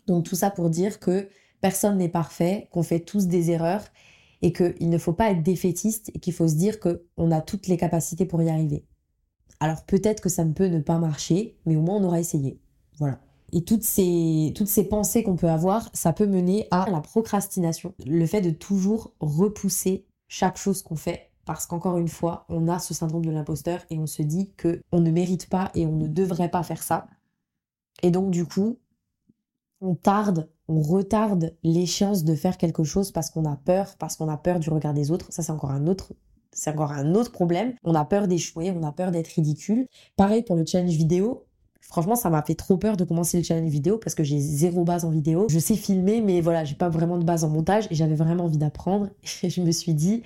Donc 0.06 0.24
tout 0.24 0.36
ça 0.36 0.50
pour 0.50 0.70
dire 0.70 1.00
que 1.00 1.28
personne 1.60 1.98
n'est 1.98 2.08
parfait, 2.08 2.68
qu'on 2.70 2.82
fait 2.82 3.00
tous 3.00 3.26
des 3.26 3.50
erreurs 3.50 3.84
et 4.42 4.52
qu'il 4.52 4.90
ne 4.90 4.98
faut 4.98 5.12
pas 5.12 5.30
être 5.30 5.42
défaitiste 5.42 6.10
et 6.14 6.18
qu'il 6.18 6.32
faut 6.32 6.48
se 6.48 6.54
dire 6.54 6.78
qu'on 6.80 7.30
a 7.30 7.40
toutes 7.40 7.66
les 7.66 7.76
capacités 7.76 8.26
pour 8.26 8.42
y 8.42 8.48
arriver. 8.48 8.84
Alors 9.60 9.84
peut-être 9.84 10.20
que 10.20 10.28
ça 10.28 10.44
ne 10.44 10.52
peut 10.52 10.66
ne 10.66 10.80
pas 10.80 10.98
marcher, 10.98 11.56
mais 11.64 11.76
au 11.76 11.80
moins 11.80 11.96
on 11.96 12.04
aura 12.04 12.20
essayé. 12.20 12.60
Voilà. 12.98 13.20
Et 13.52 13.62
toutes 13.62 13.84
ces, 13.84 14.52
toutes 14.54 14.68
ces 14.68 14.84
pensées 14.84 15.22
qu'on 15.22 15.36
peut 15.36 15.48
avoir, 15.48 15.88
ça 15.94 16.12
peut 16.12 16.26
mener 16.26 16.66
à 16.70 16.90
la 16.90 17.00
procrastination. 17.00 17.94
Le 18.04 18.26
fait 18.26 18.40
de 18.40 18.50
toujours 18.50 19.12
repousser 19.20 20.04
chaque 20.28 20.56
chose 20.58 20.82
qu'on 20.82 20.96
fait. 20.96 21.30
Parce 21.44 21.64
qu'encore 21.64 21.96
une 21.96 22.08
fois, 22.08 22.44
on 22.48 22.66
a 22.66 22.80
ce 22.80 22.92
syndrome 22.92 23.24
de 23.24 23.30
l'imposteur 23.30 23.80
et 23.88 23.98
on 23.98 24.06
se 24.06 24.22
dit 24.22 24.50
que 24.56 24.82
on 24.90 25.00
ne 25.00 25.12
mérite 25.12 25.48
pas 25.48 25.70
et 25.76 25.86
on 25.86 25.92
ne 25.92 26.08
devrait 26.08 26.50
pas 26.50 26.64
faire 26.64 26.82
ça. 26.82 27.06
Et 28.02 28.10
donc 28.10 28.32
du 28.32 28.44
coup, 28.44 28.78
on 29.80 29.94
tarde, 29.94 30.48
on 30.68 30.80
retarde 30.80 31.54
l'échéance 31.62 32.24
de 32.24 32.34
faire 32.34 32.56
quelque 32.56 32.84
chose 32.84 33.12
parce 33.12 33.30
qu'on 33.30 33.44
a 33.44 33.56
peur, 33.56 33.94
parce 33.98 34.16
qu'on 34.16 34.28
a 34.28 34.36
peur 34.36 34.58
du 34.58 34.70
regard 34.70 34.94
des 34.94 35.10
autres. 35.10 35.26
Ça, 35.30 35.42
c'est 35.42 35.52
encore 35.52 35.70
un 35.70 35.86
autre 35.86 36.12
c'est 36.56 36.70
encore 36.70 36.92
un 36.92 37.14
autre 37.14 37.30
problème. 37.30 37.74
On 37.84 37.94
a 37.94 38.04
peur 38.04 38.26
d'échouer, 38.26 38.70
on 38.70 38.82
a 38.82 38.90
peur 38.90 39.10
d'être 39.10 39.28
ridicule. 39.28 39.86
Pareil 40.16 40.42
pour 40.42 40.56
le 40.56 40.64
challenge 40.64 40.96
vidéo. 40.96 41.44
Franchement, 41.80 42.16
ça 42.16 42.30
m'a 42.30 42.42
fait 42.42 42.54
trop 42.54 42.78
peur 42.78 42.96
de 42.96 43.04
commencer 43.04 43.36
le 43.36 43.44
challenge 43.44 43.70
vidéo 43.70 43.98
parce 43.98 44.14
que 44.14 44.24
j'ai 44.24 44.40
zéro 44.40 44.82
base 44.82 45.04
en 45.04 45.10
vidéo. 45.10 45.46
Je 45.48 45.58
sais 45.58 45.76
filmer, 45.76 46.20
mais 46.20 46.40
voilà, 46.40 46.64
j'ai 46.64 46.74
pas 46.74 46.88
vraiment 46.88 47.18
de 47.18 47.24
base 47.24 47.44
en 47.44 47.48
montage 47.48 47.86
et 47.90 47.94
j'avais 47.94 48.16
vraiment 48.16 48.44
envie 48.44 48.58
d'apprendre. 48.58 49.10
Et 49.42 49.50
je 49.50 49.60
me 49.60 49.70
suis 49.70 49.94
dit, 49.94 50.22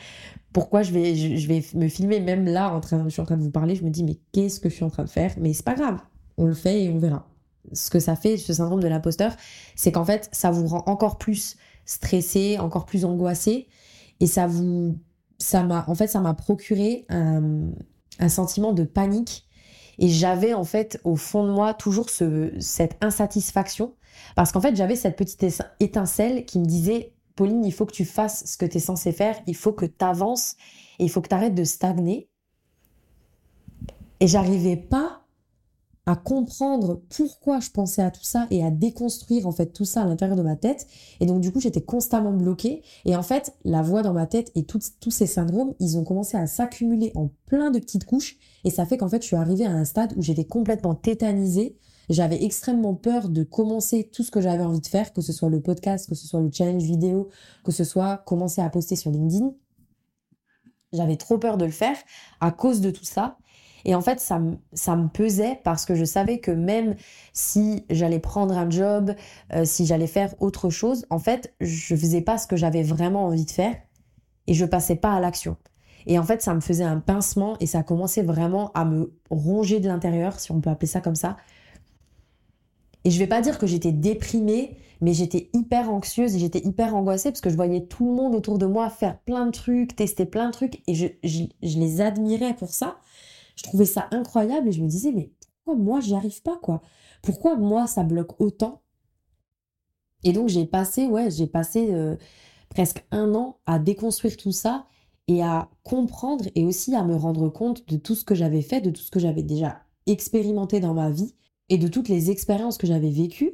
pourquoi 0.52 0.82
je 0.82 0.92
vais, 0.92 1.14
je, 1.14 1.46
vais 1.48 1.62
me 1.74 1.88
filmer 1.88 2.20
même 2.20 2.46
là, 2.46 2.72
en 2.72 2.80
train, 2.80 3.04
je 3.04 3.10
suis 3.10 3.20
en 3.20 3.26
train 3.26 3.36
de 3.36 3.42
vous 3.42 3.50
parler. 3.50 3.74
Je 3.74 3.84
me 3.84 3.90
dis, 3.90 4.04
mais 4.04 4.16
qu'est-ce 4.32 4.60
que 4.60 4.70
je 4.70 4.76
suis 4.76 4.84
en 4.84 4.90
train 4.90 5.04
de 5.04 5.10
faire? 5.10 5.34
Mais 5.38 5.52
c'est 5.52 5.64
pas 5.64 5.74
grave, 5.74 5.98
on 6.38 6.46
le 6.46 6.54
fait 6.54 6.84
et 6.84 6.90
on 6.90 6.98
verra 6.98 7.29
ce 7.72 7.90
que 7.90 7.98
ça 7.98 8.16
fait, 8.16 8.36
ce 8.36 8.52
syndrome 8.52 8.80
de 8.80 8.88
l'imposteur, 8.88 9.34
c'est 9.76 9.92
qu'en 9.92 10.04
fait, 10.04 10.28
ça 10.32 10.50
vous 10.50 10.66
rend 10.66 10.82
encore 10.86 11.18
plus 11.18 11.56
stressé, 11.84 12.58
encore 12.58 12.86
plus 12.86 13.04
angoissé, 13.04 13.68
et 14.20 14.26
ça 14.26 14.46
vous, 14.46 14.98
ça 15.38 15.62
m'a, 15.62 15.84
en 15.88 15.94
fait, 15.94 16.06
ça 16.06 16.20
m'a 16.20 16.34
procuré 16.34 17.06
un, 17.08 17.72
sentiment 18.28 18.72
de 18.72 18.84
panique, 18.84 19.46
et 19.98 20.08
j'avais 20.08 20.52
en 20.54 20.64
fait 20.64 21.00
au 21.04 21.16
fond 21.16 21.44
de 21.44 21.50
moi 21.50 21.74
toujours 21.74 22.10
ce, 22.10 22.52
cette 22.58 22.96
insatisfaction, 23.00 23.94
parce 24.36 24.52
qu'en 24.52 24.60
fait, 24.60 24.76
j'avais 24.76 24.96
cette 24.96 25.16
petite 25.16 25.44
étincelle 25.80 26.44
qui 26.44 26.58
me 26.58 26.66
disait, 26.66 27.14
Pauline, 27.36 27.64
il 27.64 27.72
faut 27.72 27.86
que 27.86 27.92
tu 27.92 28.04
fasses 28.04 28.44
ce 28.44 28.56
que 28.58 28.66
tu 28.66 28.76
es 28.76 28.80
censé 28.80 29.12
faire, 29.12 29.36
il 29.46 29.56
faut 29.56 29.72
que 29.72 29.86
tu 29.86 30.04
avances, 30.04 30.56
et 30.98 31.04
il 31.04 31.10
faut 31.10 31.22
que 31.22 31.28
tu 31.28 31.34
arrêtes 31.34 31.54
de 31.54 31.64
stagner. 31.64 32.28
Et 34.20 34.26
j'arrivais 34.26 34.76
pas 34.76 35.19
à 36.06 36.16
comprendre 36.16 37.02
pourquoi 37.08 37.60
je 37.60 37.70
pensais 37.70 38.02
à 38.02 38.10
tout 38.10 38.24
ça 38.24 38.46
et 38.50 38.64
à 38.64 38.70
déconstruire 38.70 39.46
en 39.46 39.52
fait 39.52 39.72
tout 39.72 39.84
ça 39.84 40.02
à 40.02 40.06
l'intérieur 40.06 40.36
de 40.36 40.42
ma 40.42 40.56
tête. 40.56 40.86
Et 41.20 41.26
donc 41.26 41.40
du 41.40 41.52
coup, 41.52 41.60
j'étais 41.60 41.82
constamment 41.82 42.32
bloquée. 42.32 42.82
Et 43.04 43.14
en 43.16 43.22
fait, 43.22 43.54
la 43.64 43.82
voix 43.82 44.02
dans 44.02 44.12
ma 44.12 44.26
tête 44.26 44.50
et 44.54 44.64
tous 44.64 45.10
ces 45.10 45.26
syndromes, 45.26 45.74
ils 45.78 45.98
ont 45.98 46.04
commencé 46.04 46.36
à 46.36 46.46
s'accumuler 46.46 47.12
en 47.14 47.30
plein 47.46 47.70
de 47.70 47.78
petites 47.78 48.06
couches. 48.06 48.38
Et 48.64 48.70
ça 48.70 48.86
fait 48.86 48.96
qu'en 48.96 49.08
fait, 49.08 49.22
je 49.22 49.26
suis 49.26 49.36
arrivée 49.36 49.66
à 49.66 49.72
un 49.72 49.84
stade 49.84 50.14
où 50.16 50.22
j'étais 50.22 50.44
complètement 50.44 50.94
tétanisée. 50.94 51.76
J'avais 52.08 52.42
extrêmement 52.42 52.94
peur 52.94 53.28
de 53.28 53.44
commencer 53.44 54.10
tout 54.12 54.24
ce 54.24 54.32
que 54.32 54.40
j'avais 54.40 54.64
envie 54.64 54.80
de 54.80 54.86
faire, 54.86 55.12
que 55.12 55.20
ce 55.20 55.32
soit 55.32 55.48
le 55.48 55.60
podcast, 55.60 56.08
que 56.08 56.16
ce 56.16 56.26
soit 56.26 56.40
le 56.40 56.50
challenge 56.52 56.82
vidéo, 56.82 57.28
que 57.62 57.70
ce 57.70 57.84
soit 57.84 58.16
commencer 58.26 58.60
à 58.60 58.68
poster 58.68 58.96
sur 58.96 59.12
LinkedIn. 59.12 59.52
J'avais 60.92 61.16
trop 61.16 61.38
peur 61.38 61.56
de 61.56 61.66
le 61.66 61.70
faire 61.70 61.96
à 62.40 62.50
cause 62.50 62.80
de 62.80 62.90
tout 62.90 63.04
ça. 63.04 63.38
Et 63.84 63.94
en 63.94 64.00
fait, 64.00 64.20
ça, 64.20 64.38
me 64.38 65.08
pesait 65.08 65.60
parce 65.64 65.84
que 65.84 65.94
je 65.94 66.04
savais 66.04 66.38
que 66.38 66.50
même 66.50 66.96
si 67.32 67.84
j'allais 67.90 68.18
prendre 68.18 68.56
un 68.56 68.68
job, 68.68 69.14
euh, 69.52 69.64
si 69.64 69.86
j'allais 69.86 70.06
faire 70.06 70.34
autre 70.40 70.70
chose, 70.70 71.06
en 71.10 71.18
fait, 71.18 71.54
je 71.60 71.94
faisais 71.94 72.20
pas 72.20 72.38
ce 72.38 72.46
que 72.46 72.56
j'avais 72.56 72.82
vraiment 72.82 73.26
envie 73.26 73.44
de 73.44 73.50
faire 73.50 73.76
et 74.46 74.54
je 74.54 74.64
passais 74.64 74.96
pas 74.96 75.12
à 75.12 75.20
l'action. 75.20 75.56
Et 76.06 76.18
en 76.18 76.24
fait, 76.24 76.42
ça 76.42 76.54
me 76.54 76.60
faisait 76.60 76.84
un 76.84 76.98
pincement 76.98 77.56
et 77.60 77.66
ça 77.66 77.82
commençait 77.82 78.22
vraiment 78.22 78.70
à 78.72 78.84
me 78.84 79.12
ronger 79.30 79.80
de 79.80 79.88
l'intérieur, 79.88 80.40
si 80.40 80.50
on 80.50 80.60
peut 80.60 80.70
appeler 80.70 80.86
ça 80.86 81.00
comme 81.00 81.14
ça. 81.14 81.36
Et 83.04 83.10
je 83.10 83.18
vais 83.18 83.26
pas 83.26 83.40
dire 83.40 83.58
que 83.58 83.66
j'étais 83.66 83.92
déprimée, 83.92 84.76
mais 85.00 85.14
j'étais 85.14 85.48
hyper 85.52 85.90
anxieuse 85.90 86.34
et 86.34 86.38
j'étais 86.38 86.60
hyper 86.66 86.94
angoissée 86.94 87.30
parce 87.30 87.40
que 87.40 87.50
je 87.50 87.56
voyais 87.56 87.82
tout 87.82 88.06
le 88.06 88.14
monde 88.14 88.34
autour 88.34 88.58
de 88.58 88.66
moi 88.66 88.90
faire 88.90 89.18
plein 89.20 89.46
de 89.46 89.52
trucs, 89.52 89.96
tester 89.96 90.26
plein 90.26 90.48
de 90.48 90.52
trucs 90.52 90.82
et 90.86 90.94
je, 90.94 91.06
je 91.22 91.78
les 91.78 92.00
admirais 92.00 92.54
pour 92.54 92.70
ça. 92.70 92.98
Je 93.60 93.64
trouvais 93.64 93.84
ça 93.84 94.08
incroyable 94.10 94.68
et 94.68 94.72
je 94.72 94.82
me 94.82 94.88
disais, 94.88 95.12
mais 95.12 95.30
pourquoi 95.64 95.82
moi 95.82 96.00
j'y 96.00 96.14
arrive 96.14 96.40
pas, 96.40 96.56
quoi? 96.56 96.80
Pourquoi 97.20 97.56
moi 97.56 97.86
ça 97.86 98.04
bloque 98.04 98.40
autant? 98.40 98.80
Et 100.24 100.32
donc 100.32 100.48
j'ai 100.48 100.64
passé, 100.64 101.06
ouais, 101.06 101.30
j'ai 101.30 101.46
passé 101.46 101.92
euh, 101.92 102.16
presque 102.70 103.04
un 103.10 103.34
an 103.34 103.58
à 103.66 103.78
déconstruire 103.78 104.38
tout 104.38 104.52
ça 104.52 104.86
et 105.28 105.42
à 105.42 105.68
comprendre 105.82 106.46
et 106.54 106.64
aussi 106.64 106.94
à 106.94 107.04
me 107.04 107.14
rendre 107.14 107.50
compte 107.50 107.86
de 107.86 107.98
tout 107.98 108.14
ce 108.14 108.24
que 108.24 108.34
j'avais 108.34 108.62
fait, 108.62 108.80
de 108.80 108.90
tout 108.90 109.02
ce 109.02 109.10
que 109.10 109.20
j'avais 109.20 109.42
déjà 109.42 109.82
expérimenté 110.06 110.80
dans 110.80 110.94
ma 110.94 111.10
vie 111.10 111.34
et 111.68 111.76
de 111.76 111.86
toutes 111.86 112.08
les 112.08 112.30
expériences 112.30 112.78
que 112.78 112.86
j'avais 112.86 113.10
vécues. 113.10 113.52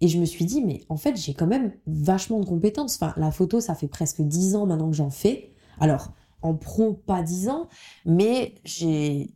Et 0.00 0.08
je 0.08 0.18
me 0.18 0.24
suis 0.24 0.46
dit, 0.46 0.62
mais 0.64 0.84
en 0.88 0.96
fait, 0.96 1.16
j'ai 1.16 1.34
quand 1.34 1.46
même 1.46 1.72
vachement 1.86 2.40
de 2.40 2.46
compétences. 2.46 2.96
Enfin, 2.96 3.12
la 3.18 3.30
photo, 3.30 3.60
ça 3.60 3.74
fait 3.74 3.88
presque 3.88 4.22
dix 4.22 4.56
ans 4.56 4.66
maintenant 4.66 4.90
que 4.90 4.96
j'en 4.96 5.10
fais. 5.10 5.52
Alors, 5.78 6.14
en 6.44 6.54
pro, 6.54 6.92
pas 6.92 7.22
10 7.22 7.48
ans, 7.48 7.68
mais 8.04 8.54
j'ai, 8.64 9.30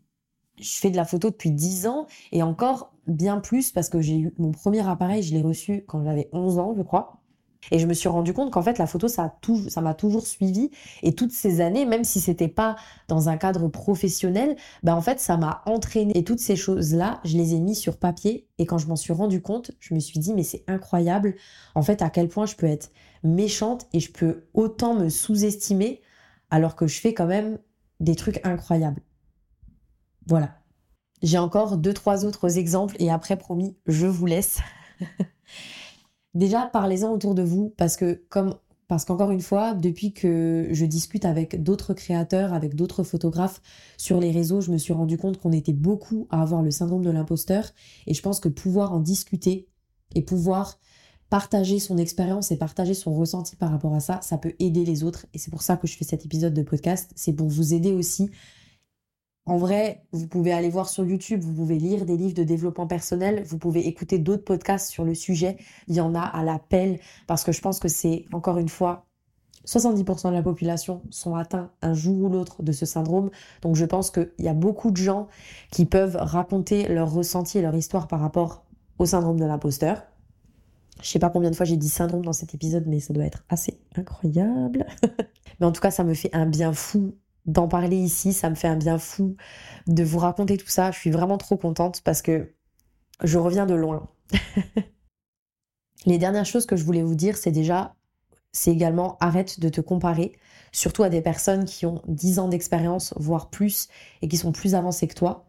je 0.61 0.79
fais 0.79 0.91
de 0.91 0.97
la 0.97 1.07
photo 1.07 1.31
depuis 1.31 1.51
10 1.51 1.87
ans 1.89 2.07
et 2.33 2.43
encore, 2.43 2.93
bien 3.07 3.41
plus 3.41 3.73
parce 3.73 3.89
que 3.89 4.01
j'ai 4.01 4.19
eu 4.19 4.35
mon 4.39 4.53
premier 4.53 4.87
appareil, 4.87 5.23
je 5.23 5.35
l'ai 5.35 5.43
reçu 5.43 5.85
quand 5.89 6.05
j'avais 6.05 6.29
11 6.33 6.59
ans, 6.59 6.75
je 6.77 6.83
crois. 6.83 7.23
Et 7.73 7.79
je 7.79 7.87
me 7.87 7.95
suis 7.95 8.09
rendu 8.09 8.33
compte 8.33 8.53
qu'en 8.53 8.63
fait, 8.63 8.79
la 8.79 8.87
photo, 8.87 9.09
ça 9.09 9.37
ça 9.69 9.81
m'a 9.81 9.95
toujours 9.95 10.27
suivi. 10.27 10.71
Et 11.03 11.15
toutes 11.15 11.33
ces 11.33 11.61
années, 11.61 11.87
même 11.87 12.05
si 12.05 12.21
c'était 12.21 12.49
pas 12.49 12.77
dans 13.09 13.29
un 13.29 13.37
cadre 13.37 13.69
professionnel, 13.69 14.57
bah 14.83 14.95
en 14.95 15.01
fait, 15.01 15.19
ça 15.19 15.37
m'a 15.37 15.63
entraîné. 15.67 16.17
Et 16.17 16.25
toutes 16.25 16.39
ces 16.39 16.57
choses-là, 16.57 17.21
je 17.25 17.37
les 17.37 17.55
ai 17.55 17.61
mis 17.61 17.75
sur 17.75 17.97
papier. 17.97 18.47
Et 18.59 18.67
quand 18.67 18.79
je 18.79 18.87
m'en 18.87 18.97
suis 18.97 19.13
rendu 19.13 19.43
compte, 19.43 19.73
je 19.81 19.93
me 19.95 19.99
suis 19.99 20.21
dit, 20.21 20.35
mais 20.35 20.45
c'est 20.45 20.63
incroyable, 20.69 21.35
en 21.75 21.83
fait, 21.83 22.01
à 22.01 22.11
quel 22.11 22.29
point 22.29 22.47
je 22.47 22.55
peux 22.55 22.67
être 22.67 22.91
méchante 23.25 23.87
et 23.93 24.01
je 24.01 24.13
peux 24.13 24.45
autant 24.55 24.95
me 24.95 25.09
sous-estimer 25.09 26.01
alors 26.51 26.77
que 26.77 26.87
je 26.87 27.01
fais 27.01 27.15
quand 27.15 27.27
même 27.27 27.59
des 28.01 28.15
trucs 28.15 28.45
incroyables. 28.45 29.03
Voilà. 30.27 30.55
J'ai 31.23 31.39
encore 31.39 31.79
deux, 31.79 31.95
trois 31.95 32.25
autres 32.25 32.59
exemples 32.59 32.95
et 32.99 33.11
après, 33.11 33.37
promis, 33.37 33.77
je 33.87 34.07
vous 34.07 34.27
laisse. 34.27 34.61
Déjà, 36.35 36.67
parlez-en 36.67 37.11
autour 37.11 37.35
de 37.35 37.43
vous 37.43 37.75
parce 37.77 37.97
que 37.97 38.23
comme 38.29 38.55
parce 38.89 39.05
qu'encore 39.05 39.31
une 39.33 39.43
fois, 39.43 39.75
depuis 39.75 40.15
que 40.15 40.69
je 40.71 40.87
discute 40.87 41.27
avec 41.27 41.63
d'autres 41.63 41.93
créateurs, 41.93 42.55
avec 42.55 42.75
d'autres 42.75 43.03
photographes 43.03 43.61
sur 43.99 44.19
les 44.19 44.31
réseaux, 44.31 44.63
je 44.63 44.73
me 44.73 44.79
suis 44.79 44.95
rendu 44.95 45.19
compte 45.19 45.39
qu'on 45.39 45.53
était 45.53 45.75
beaucoup 45.75 46.27
à 46.31 46.41
avoir 46.41 46.63
le 46.63 46.71
syndrome 46.71 47.05
de 47.05 47.11
l'imposteur. 47.11 47.65
Et 48.07 48.15
je 48.15 48.23
pense 48.23 48.41
que 48.41 48.49
pouvoir 48.49 48.95
en 48.95 49.01
discuter 49.01 49.69
et 50.15 50.23
pouvoir 50.23 50.79
partager 51.31 51.79
son 51.79 51.99
expérience 51.99 52.51
et 52.51 52.57
partager 52.57 52.95
son 52.95 53.15
ressenti 53.15 53.57
par 53.57 53.71
rapport 53.71 53.95
à 53.95 54.01
ça, 54.01 54.21
ça 54.23 54.39
peut 54.39 54.55
aider 54.59 54.85
les 54.85 55.05
autres. 55.05 55.27
Et 55.35 55.39
c'est 55.39 55.51
pour 55.51 55.63
ça 55.63 55.77
que 55.77 55.87
je 55.87 55.97
fais 55.97 56.05
cet 56.05 56.25
épisode 56.25 56.55
de 56.55 56.63
podcast. 56.63 57.11
C'est 57.17 57.33
pour 57.33 57.49
vous 57.49 57.75
aider 57.75 57.93
aussi 57.93 58.31
en 59.49 59.57
vrai, 59.57 60.05
vous 60.13 60.27
pouvez 60.27 60.53
aller 60.53 60.69
voir 60.69 60.91
sur 60.91 61.07
YouTube, 61.07 61.41
vous 61.41 61.55
pouvez 61.55 61.79
lire 61.79 62.05
des 62.05 62.19
livres 62.19 62.35
de 62.35 62.45
développement 62.45 62.87
personnel, 62.87 63.43
vous 63.47 63.57
pouvez 63.57 63.87
écouter 63.87 64.19
d'autres 64.19 64.45
podcasts 64.45 64.91
sur 64.91 65.05
le 65.05 65.15
sujet. 65.15 65.57
Il 65.87 65.95
y 65.95 66.03
en 66.03 66.15
a 66.15 66.21
à 66.21 66.45
l'appel 66.45 67.01
parce 67.27 67.45
que 67.45 67.53
je 67.53 67.63
pense 67.63 67.79
que 67.79 67.89
c'est, 67.89 68.27
encore 68.35 68.59
une 68.59 68.69
fois, 68.69 69.07
70% 69.67 70.29
de 70.29 70.35
la 70.35 70.43
population 70.43 71.01
sont 71.09 71.35
atteints 71.35 71.71
un 71.81 71.95
jour 71.95 72.25
ou 72.25 72.29
l'autre 72.29 72.63
de 72.63 72.73
ce 72.73 72.85
syndrome. 72.85 73.31
Donc 73.63 73.75
je 73.75 73.87
pense 73.87 74.11
qu'il 74.11 74.31
y 74.39 74.49
a 74.49 74.55
beaucoup 74.55 74.91
de 74.91 74.99
gens 74.99 75.29
qui 75.71 75.87
peuvent 75.87 76.19
raconter 76.21 76.87
leur 76.87 77.11
ressenti 77.11 77.57
et 77.57 77.63
leur 77.63 77.75
histoire 77.75 78.07
par 78.07 78.21
rapport 78.21 78.67
au 78.99 79.07
syndrome 79.07 79.41
de 79.41 79.47
l'imposteur. 79.47 80.03
Je 81.03 81.09
sais 81.09 81.19
pas 81.19 81.31
combien 81.31 81.51
de 81.51 81.57
fois 81.57 81.67
j'ai 81.67 81.77
dit 81.77 81.89
syndrome 81.89 82.25
dans 82.25 82.33
cet 82.33 82.55
épisode, 82.55 82.85
mais 82.87 83.01
ça 83.01 83.13
doit 83.13 83.25
être 83.25 83.45
assez 83.49 83.81
incroyable. 83.97 84.87
mais 85.61 85.67
en 85.67 85.73
tout 85.73 85.81
cas, 85.81 85.91
ça 85.91 86.05
me 86.05 86.15
fait 86.15 86.35
un 86.35 86.47
bien 86.47 86.73
fou 86.73 87.17
d'en 87.47 87.69
parler 87.69 87.97
ici. 87.97 88.33
Ça 88.33 88.51
me 88.51 88.55
fait 88.55 88.69
un 88.69 88.77
bien 88.77 88.99
fou 88.99 89.37
de 89.87 90.03
vous 90.03 90.19
raconter 90.19 90.57
tout 90.57 90.69
ça. 90.69 90.91
Je 90.91 90.99
suis 90.99 91.11
vraiment 91.11 91.39
trop 91.39 91.57
contente 91.57 92.03
parce 92.03 92.23
que 92.23 92.55
je 93.23 93.39
reviens 93.39 93.67
de 93.67 93.75
loin. 93.75 94.09
Les 96.07 96.19
dernières 96.19 96.47
choses 96.47 96.67
que 96.67 96.77
je 96.77 96.85
voulais 96.85 97.03
vous 97.03 97.17
dire, 97.17 97.37
c'est 97.37 97.51
déjà, 97.51 97.95
c'est 98.53 98.71
également 98.71 99.17
arrête 99.21 99.61
de 99.61 99.69
te 99.69 99.81
comparer, 99.81 100.33
surtout 100.73 101.03
à 101.03 101.09
des 101.09 101.21
personnes 101.21 101.65
qui 101.65 101.87
ont 101.87 102.03
10 102.07 102.39
ans 102.39 102.49
d'expérience, 102.49 103.15
voire 103.17 103.51
plus, 103.51 103.89
et 104.23 104.29
qui 104.29 104.37
sont 104.37 104.53
plus 104.53 104.75
avancées 104.75 105.09
que 105.09 105.15
toi. 105.15 105.48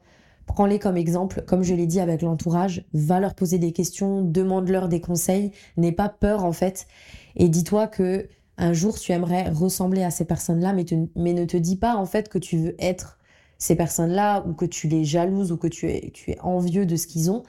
Prends-les 0.49 0.79
comme 0.79 0.97
exemple, 0.97 1.43
comme 1.45 1.62
je 1.62 1.75
l'ai 1.75 1.85
dit 1.85 1.99
avec 1.99 2.23
l'entourage, 2.23 2.83
va 2.93 3.19
leur 3.19 3.35
poser 3.35 3.59
des 3.59 3.71
questions, 3.71 4.23
demande-leur 4.23 4.89
des 4.89 4.99
conseils, 4.99 5.51
n'aie 5.77 5.91
pas 5.91 6.09
peur 6.09 6.43
en 6.43 6.53
fait, 6.53 6.88
et 7.35 7.49
dis-toi 7.49 7.85
que 7.85 8.27
un 8.57 8.73
jour 8.73 8.99
tu 8.99 9.12
aimerais 9.12 9.47
ressembler 9.49 10.01
à 10.01 10.09
ces 10.09 10.25
personnes-là, 10.25 10.73
mais, 10.73 10.85
ne 11.33 11.45
te 11.45 11.55
dis 11.55 11.75
pas 11.75 11.95
en 11.95 12.07
fait 12.07 12.29
que 12.29 12.39
tu 12.39 12.57
veux 12.57 12.75
être 12.79 13.19
ces 13.59 13.75
personnes-là 13.75 14.43
ou 14.47 14.53
que 14.53 14.65
tu 14.65 14.88
les 14.88 15.05
jalouses 15.05 15.51
ou 15.51 15.57
que 15.57 15.67
tu 15.67 15.88
es, 15.88 16.09
tu 16.15 16.31
es 16.31 16.39
envieux 16.41 16.88
de 16.88 16.95
ce 16.95 17.05
qu'ils 17.05 17.29
ont. 17.29 17.43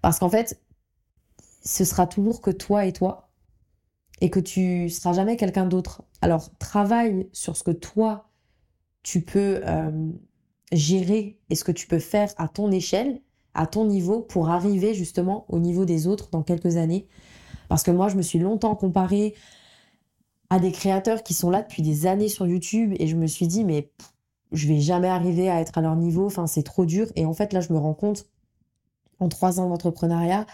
Parce 0.00 0.20
qu'en 0.20 0.30
fait, 0.30 0.62
ce 1.64 1.84
sera 1.84 2.06
toujours 2.06 2.40
que 2.40 2.52
toi 2.52 2.86
et 2.86 2.92
toi 2.92 3.30
et 4.20 4.30
que 4.30 4.40
tu 4.40 4.88
seras 4.90 5.12
jamais 5.12 5.36
quelqu'un 5.36 5.66
d'autre. 5.66 6.04
Alors 6.22 6.56
travaille 6.58 7.28
sur 7.32 7.56
ce 7.56 7.64
que 7.64 7.72
toi 7.72 8.30
tu 9.02 9.22
peux 9.22 9.60
euh, 9.66 10.12
gérer 10.74 11.38
et 11.50 11.54
ce 11.54 11.64
que 11.64 11.72
tu 11.72 11.86
peux 11.86 11.98
faire 11.98 12.30
à 12.36 12.48
ton 12.48 12.70
échelle, 12.70 13.20
à 13.54 13.66
ton 13.66 13.86
niveau 13.86 14.20
pour 14.20 14.50
arriver 14.50 14.94
justement 14.94 15.44
au 15.48 15.58
niveau 15.58 15.84
des 15.84 16.06
autres 16.06 16.28
dans 16.30 16.42
quelques 16.42 16.76
années. 16.76 17.06
Parce 17.68 17.82
que 17.82 17.90
moi, 17.90 18.08
je 18.08 18.16
me 18.16 18.22
suis 18.22 18.38
longtemps 18.38 18.74
comparée 18.74 19.34
à 20.50 20.58
des 20.58 20.72
créateurs 20.72 21.22
qui 21.22 21.34
sont 21.34 21.50
là 21.50 21.62
depuis 21.62 21.82
des 21.82 22.06
années 22.06 22.28
sur 22.28 22.46
YouTube 22.46 22.94
et 22.98 23.06
je 23.06 23.16
me 23.16 23.26
suis 23.26 23.46
dit 23.46 23.64
mais 23.64 23.90
je 24.52 24.68
vais 24.68 24.80
jamais 24.80 25.08
arriver 25.08 25.50
à 25.50 25.60
être 25.60 25.78
à 25.78 25.80
leur 25.80 25.96
niveau, 25.96 26.26
enfin 26.26 26.46
c'est 26.46 26.62
trop 26.62 26.84
dur. 26.84 27.06
Et 27.16 27.24
en 27.24 27.32
fait 27.32 27.52
là 27.52 27.60
je 27.60 27.72
me 27.72 27.78
rends 27.78 27.94
compte 27.94 28.26
en 29.20 29.28
trois 29.28 29.60
ans 29.60 29.68
d'entrepreneuriat 29.68 30.46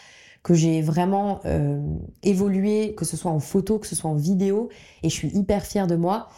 que 0.43 0.55
j'ai 0.55 0.81
vraiment 0.81 1.41
euh, 1.45 1.83
évolué, 2.23 2.95
que 2.95 3.05
ce 3.05 3.17
soit 3.17 3.31
en 3.31 3.41
photo, 3.41 3.79
que 3.79 3.87
ce 3.87 3.95
soit 3.95 4.11
en 4.11 4.15
vidéo. 4.15 4.71
Et 5.03 5.11
je 5.11 5.15
suis 5.15 5.29
hyper 5.29 5.65
fière 5.65 5.87
de 5.87 5.97
moi 5.97 6.29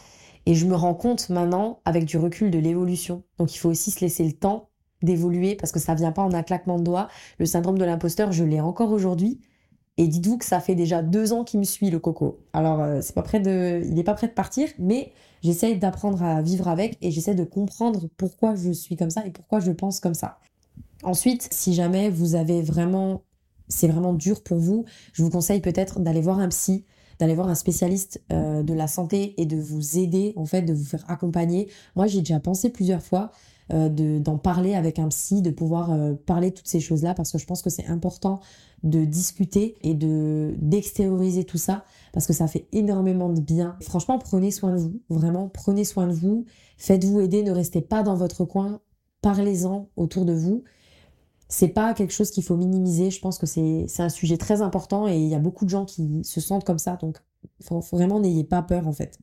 et 0.47 0.55
je 0.55 0.67
me 0.67 0.75
rends 0.75 0.95
compte 0.95 1.29
maintenant 1.29 1.81
avec 1.85 2.05
du 2.05 2.17
recul 2.19 2.51
de 2.51 2.59
l'évolution. 2.59 3.23
Donc 3.39 3.55
il 3.55 3.59
faut 3.59 3.71
aussi 3.71 3.91
se 3.91 4.01
laisser 4.01 4.25
le 4.25 4.33
temps 4.33 4.69
d'évoluer 5.03 5.57
parce 5.57 5.73
que 5.73 5.81
ça 5.81 5.95
vient 5.95 6.13
pas 6.13 6.23
en 6.23 6.33
un 6.33 6.43
claquement 6.43 6.79
de 6.79 6.85
doigts. 6.85 7.09
Le 7.39 7.47
syndrome 7.47 7.79
de 7.79 7.85
l'imposteur, 7.85 8.33
je 8.33 8.45
l'ai 8.45 8.61
encore 8.61 8.93
aujourd'hui 8.93 9.41
et 9.99 10.09
dites-vous 10.09 10.39
que 10.39 10.45
ça 10.45 10.61
fait 10.61 10.75
déjà 10.75 11.03
deux 11.03 11.33
ans 11.33 11.45
qu'il 11.45 11.61
me 11.61 11.65
suit 11.65 11.91
le 11.91 11.99
coco. 11.99 12.41
Alors 12.53 12.81
euh, 12.81 13.01
c'est 13.03 13.15
pas 13.15 13.23
prêt 13.23 13.41
de, 13.41 13.83
il 13.85 13.95
n'est 13.95 14.05
pas 14.05 14.15
prêt 14.15 14.29
de 14.29 14.33
partir, 14.33 14.69
mais 14.79 15.13
j'essaye 15.43 15.79
d'apprendre 15.79 16.23
à 16.23 16.41
vivre 16.41 16.69
avec 16.69 16.97
et 17.03 17.11
j'essaie 17.11 17.35
de 17.35 17.45
comprendre 17.45 18.09
pourquoi 18.17 18.55
je 18.55 18.73
suis 18.73 18.97
comme 18.97 19.11
ça 19.11 19.27
et 19.27 19.31
pourquoi 19.31 19.61
je 19.61 19.71
pense 19.73 20.01
comme 20.01 20.15
ça. 20.15 20.39
Ensuite, 21.03 21.49
si 21.53 21.75
jamais 21.75 22.11
vous 22.11 22.37
avez 22.37 22.63
vraiment, 22.63 23.23
c'est 23.69 23.89
vraiment 23.89 24.15
dur 24.15 24.43
pour 24.43 24.59
vous, 24.59 24.85
je 25.13 25.23
vous 25.23 25.31
conseille 25.31 25.61
peut-être 25.61 26.01
d'aller 26.01 26.21
voir 26.21 26.39
un 26.39 26.49
psy, 26.49 26.85
d'aller 27.23 27.35
voir 27.35 27.49
un 27.49 27.55
spécialiste 27.55 28.23
euh, 28.33 28.63
de 28.63 28.75
la 28.75 28.87
santé 28.87 29.41
et 29.41 29.47
de 29.47 29.57
vous 29.57 29.99
aider 29.99 30.33
en 30.37 30.45
fait, 30.45 30.63
de 30.63 30.73
vous 30.73 30.85
faire 30.85 31.05
accompagner. 31.09 31.69
Moi, 31.97 32.07
j'ai 32.07 32.19
déjà 32.19 32.41
pensé 32.41 32.71
plusieurs 32.71 33.03
fois. 33.03 33.31
Euh, 33.73 33.89
d'en 34.19 34.39
parler 34.39 34.75
avec 34.75 34.99
un 34.99 35.09
psy, 35.09 35.41
de 35.41 35.51
pouvoir 35.51 35.97
parler 36.27 36.51
de 36.51 36.57
toutes 36.57 36.67
ces 36.67 36.81
choses-là, 36.81 37.15
parce 37.15 37.31
que 37.31 37.39
je 37.39 37.47
pense 37.47 37.63
que 37.63 37.71
c'est 37.71 37.87
important 37.87 38.41
de 38.83 39.05
discuter 39.05 39.77
et 39.83 39.95
de 39.95 40.55
d'extérioriser 40.59 41.45
tout 41.45 41.59
ça 41.59 41.85
parce 42.13 42.27
que 42.27 42.33
ça 42.33 42.47
fait 42.49 42.67
énormément 42.73 43.29
de 43.29 43.41
bien. 43.41 43.77
Franchement, 43.81 44.19
prenez 44.19 44.51
soin 44.51 44.73
de 44.73 44.79
vous, 44.79 45.01
vraiment, 45.09 45.49
prenez 45.49 45.85
soin 45.85 46.07
de 46.07 46.13
vous, 46.13 46.45
faites-vous 46.77 47.21
aider, 47.21 47.43
ne 47.43 47.53
restez 47.53 47.81
pas 47.81 48.03
dans 48.03 48.17
votre 48.17 48.45
coin, 48.45 48.81
parlez-en 49.23 49.89
autour 49.97 50.25
de 50.25 50.35
vous. 50.35 50.65
C'est 51.53 51.69
pas 51.69 51.93
quelque 51.93 52.13
chose 52.13 52.31
qu'il 52.31 52.43
faut 52.43 52.57
minimiser, 52.57 53.11
je 53.11 53.21
pense 53.21 53.39
que 53.39 53.47
c'est 53.47 53.87
un 53.99 54.09
sujet 54.09 54.39
très 54.39 54.63
important 54.63 55.07
et 55.07 55.19
il 55.19 55.29
y 55.29 55.35
a 55.35 55.39
beaucoup 55.39 55.65
de 55.65 55.71
gens 55.71 55.85
qui 55.85 56.25
se 56.25 56.41
sentent 56.41 56.65
comme 56.65 56.79
ça, 56.79 56.97
donc 56.97 57.19
vraiment 57.93 58.21
n'ayez 58.21 58.45
pas 58.45 58.63
peur 58.63 58.89
en 58.89 58.93
fait. 58.93 59.19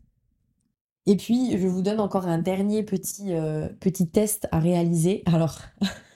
Et 1.06 1.18
puis, 1.18 1.58
je 1.58 1.66
vous 1.66 1.82
donne 1.82 2.00
encore 2.00 2.28
un 2.28 2.38
dernier 2.38 2.84
petit, 2.84 3.34
euh, 3.34 3.68
petit 3.80 4.08
test 4.08 4.48
à 4.52 4.60
réaliser. 4.60 5.24
Alors, 5.26 5.60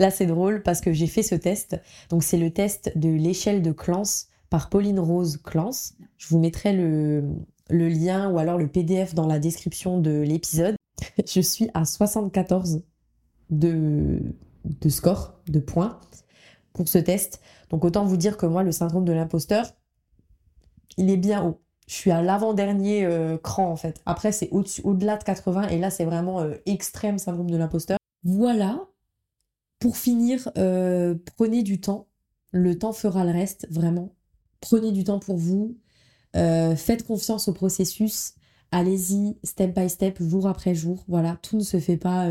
Là, 0.00 0.10
c'est 0.10 0.24
drôle 0.24 0.62
parce 0.62 0.80
que 0.80 0.94
j'ai 0.94 1.06
fait 1.06 1.22
ce 1.22 1.34
test. 1.34 1.78
Donc, 2.08 2.22
c'est 2.22 2.38
le 2.38 2.50
test 2.50 2.96
de 2.96 3.10
l'échelle 3.10 3.60
de 3.60 3.70
Clance 3.70 4.28
par 4.48 4.70
Pauline 4.70 4.98
Rose 4.98 5.36
Clance. 5.44 5.92
Je 6.16 6.28
vous 6.28 6.38
mettrai 6.38 6.72
le, 6.72 7.22
lien 7.68 8.30
ou 8.30 8.38
alors 8.38 8.56
le 8.56 8.66
PDF 8.66 9.14
dans 9.14 9.26
la 9.26 9.38
description 9.38 10.00
de 10.00 10.22
l'épisode. 10.22 10.74
Je 11.26 11.42
suis 11.42 11.68
à 11.74 11.84
74 11.84 12.82
de, 13.50 14.22
de 14.64 14.88
score, 14.88 15.40
de 15.48 15.60
points 15.60 16.00
pour 16.72 16.88
ce 16.88 16.98
test. 16.98 17.40
Donc, 17.70 17.84
autant 17.84 18.04
vous 18.04 18.16
dire 18.16 18.36
que 18.36 18.46
moi, 18.46 18.62
le 18.62 18.72
syndrome 18.72 19.04
de 19.04 19.12
l'imposteur, 19.12 19.72
il 20.96 21.10
est 21.10 21.16
bien 21.16 21.44
haut. 21.44 21.60
Je 21.90 21.96
suis 21.96 22.12
à 22.12 22.22
l'avant-dernier 22.22 23.04
euh, 23.04 23.36
cran 23.36 23.68
en 23.68 23.74
fait. 23.74 24.00
Après, 24.06 24.30
c'est 24.30 24.48
au-delà 24.52 25.16
de 25.16 25.24
80 25.24 25.70
et 25.70 25.78
là, 25.80 25.90
c'est 25.90 26.04
vraiment 26.04 26.40
euh, 26.40 26.54
extrême 26.64 27.18
syndrome 27.18 27.50
de 27.50 27.56
l'imposteur. 27.56 27.98
Voilà, 28.22 28.86
pour 29.80 29.96
finir, 29.96 30.48
euh, 30.56 31.16
prenez 31.36 31.64
du 31.64 31.80
temps. 31.80 32.06
Le 32.52 32.78
temps 32.78 32.92
fera 32.92 33.24
le 33.24 33.32
reste, 33.32 33.66
vraiment. 33.70 34.14
Prenez 34.60 34.92
du 34.92 35.02
temps 35.02 35.18
pour 35.18 35.36
vous. 35.36 35.78
Faites 36.32 37.04
confiance 37.04 37.48
au 37.48 37.52
processus. 37.52 38.34
Allez-y, 38.70 39.36
step 39.42 39.76
by 39.76 39.90
step, 39.90 40.22
jour 40.22 40.46
après 40.46 40.76
jour. 40.76 41.04
Voilà, 41.08 41.38
tout 41.42 41.56
ne 41.56 41.62
se 41.62 41.80
fait 41.80 41.96
pas 41.96 42.28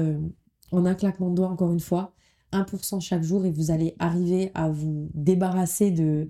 en 0.72 0.86
un 0.86 0.96
claquement 0.96 1.30
de 1.32 1.36
doigts, 1.36 1.50
encore 1.50 1.74
une 1.74 1.80
fois. 1.82 2.14
1% 2.52 3.02
chaque 3.02 3.24
jour 3.24 3.46
et 3.46 3.52
vous 3.52 3.72
allez 3.72 3.96
arriver 4.00 4.52
à 4.56 4.70
vous 4.70 5.10
débarrasser 5.14 5.92
de, 5.92 6.28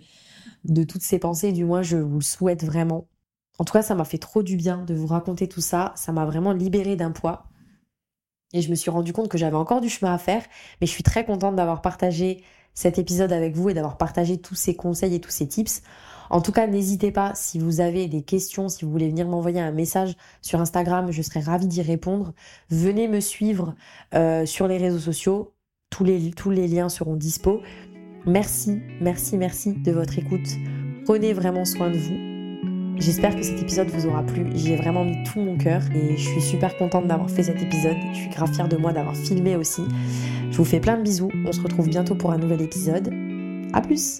de 0.65 0.84
toutes 0.84 1.03
ces 1.03 1.19
pensées. 1.19 1.51
Du 1.51 1.65
moins, 1.65 1.82
je 1.82 1.97
vous 1.97 2.19
le 2.19 2.23
souhaite 2.23 2.63
vraiment. 2.63 3.08
En 3.58 3.65
tout 3.65 3.73
cas, 3.73 3.82
ça 3.82 3.95
m'a 3.95 4.05
fait 4.05 4.17
trop 4.17 4.43
du 4.43 4.55
bien 4.55 4.84
de 4.86 4.93
vous 4.93 5.08
raconter 5.08 5.47
tout 5.47 5.62
ça. 5.62 5.93
Ça 5.95 6.12
m'a 6.12 6.25
vraiment 6.25 6.53
libéré 6.53 6.95
d'un 6.95 7.12
poids. 7.12 7.47
Et 8.53 8.62
je 8.62 8.69
me 8.69 8.75
suis 8.75 8.89
rendu 8.89 9.13
compte 9.13 9.29
que 9.29 9.38
j'avais 9.38 9.55
encore 9.55 9.82
du 9.82 9.89
chemin 9.89 10.13
à 10.13 10.17
faire, 10.17 10.43
mais 10.82 10.88
je 10.88 10.91
suis 10.91 11.03
très 11.03 11.23
contente 11.23 11.55
d'avoir 11.55 11.82
partagé 11.82 12.43
cet 12.73 12.97
épisode 12.97 13.32
avec 13.32 13.55
vous 13.55 13.69
et 13.69 13.73
d'avoir 13.73 13.97
partagé 13.97 14.39
tous 14.39 14.55
ces 14.55 14.75
conseils 14.75 15.13
et 15.13 15.21
tous 15.21 15.29
ces 15.29 15.47
tips. 15.47 15.82
En 16.29 16.41
tout 16.41 16.51
cas, 16.51 16.67
n'hésitez 16.67 17.12
pas 17.12 17.34
si 17.36 17.60
vous 17.60 17.79
avez 17.82 18.08
des 18.08 18.21
questions, 18.21 18.69
si 18.69 18.86
vous 18.86 18.91
voulez 18.91 19.10
venir 19.10 19.27
m'envoyer 19.27 19.60
un 19.60 19.71
message 19.71 20.15
sur 20.41 20.62
Instagram, 20.62 21.12
je 21.12 21.21
serai 21.21 21.39
ravie 21.41 21.67
d'y 21.67 21.82
répondre. 21.82 22.34
Venez 22.69 23.08
me 23.08 23.19
suivre 23.19 23.75
euh, 24.13 24.45
sur 24.45 24.67
les 24.67 24.77
réseaux 24.77 24.99
sociaux. 24.99 25.53
Tous 25.89 26.04
les, 26.04 26.67
liens 26.67 26.89
seront 26.89 27.15
dispo. 27.15 27.62
Merci, 28.25 28.82
merci, 29.02 29.38
merci 29.38 29.73
de 29.73 29.91
votre 29.91 30.17
écoute. 30.17 30.47
Prenez 31.06 31.34
vraiment 31.34 31.65
soin 31.65 31.89
de 31.89 31.97
vous. 31.97 32.99
J'espère 32.99 33.36
que 33.36 33.43
cet 33.43 33.62
épisode 33.62 33.88
vous 33.89 34.08
aura 34.08 34.23
plu. 34.23 34.45
J'y 34.54 34.73
ai 34.73 34.75
vraiment 34.75 35.06
mis 35.06 35.23
tout 35.23 35.39
mon 35.39 35.58
cœur 35.58 35.82
et 35.95 36.17
je 36.17 36.30
suis 36.30 36.41
super 36.41 36.78
contente 36.78 37.08
d'avoir 37.08 37.30
fait 37.30 37.43
cet 37.43 37.62
épisode. 37.62 37.95
Je 38.13 38.17
suis 38.19 38.30
grave 38.30 38.54
fière 38.54 38.67
de 38.67 38.75
moi 38.75 38.91
d'avoir 38.91 39.15
filmé 39.15 39.56
aussi. 39.56 39.84
Je 40.52 40.58
vous 40.58 40.65
fais 40.65 40.80
plein 40.80 40.97
de 40.97 41.04
bisous. 41.04 41.32
On 41.45 41.52
se 41.52 41.62
retrouve 41.62 41.88
bientôt 41.88 42.15
pour 42.15 42.32
un 42.32 42.38
nouvel 42.38 42.62
épisode. 42.62 43.13
A 43.73 43.82
plus! 43.82 44.19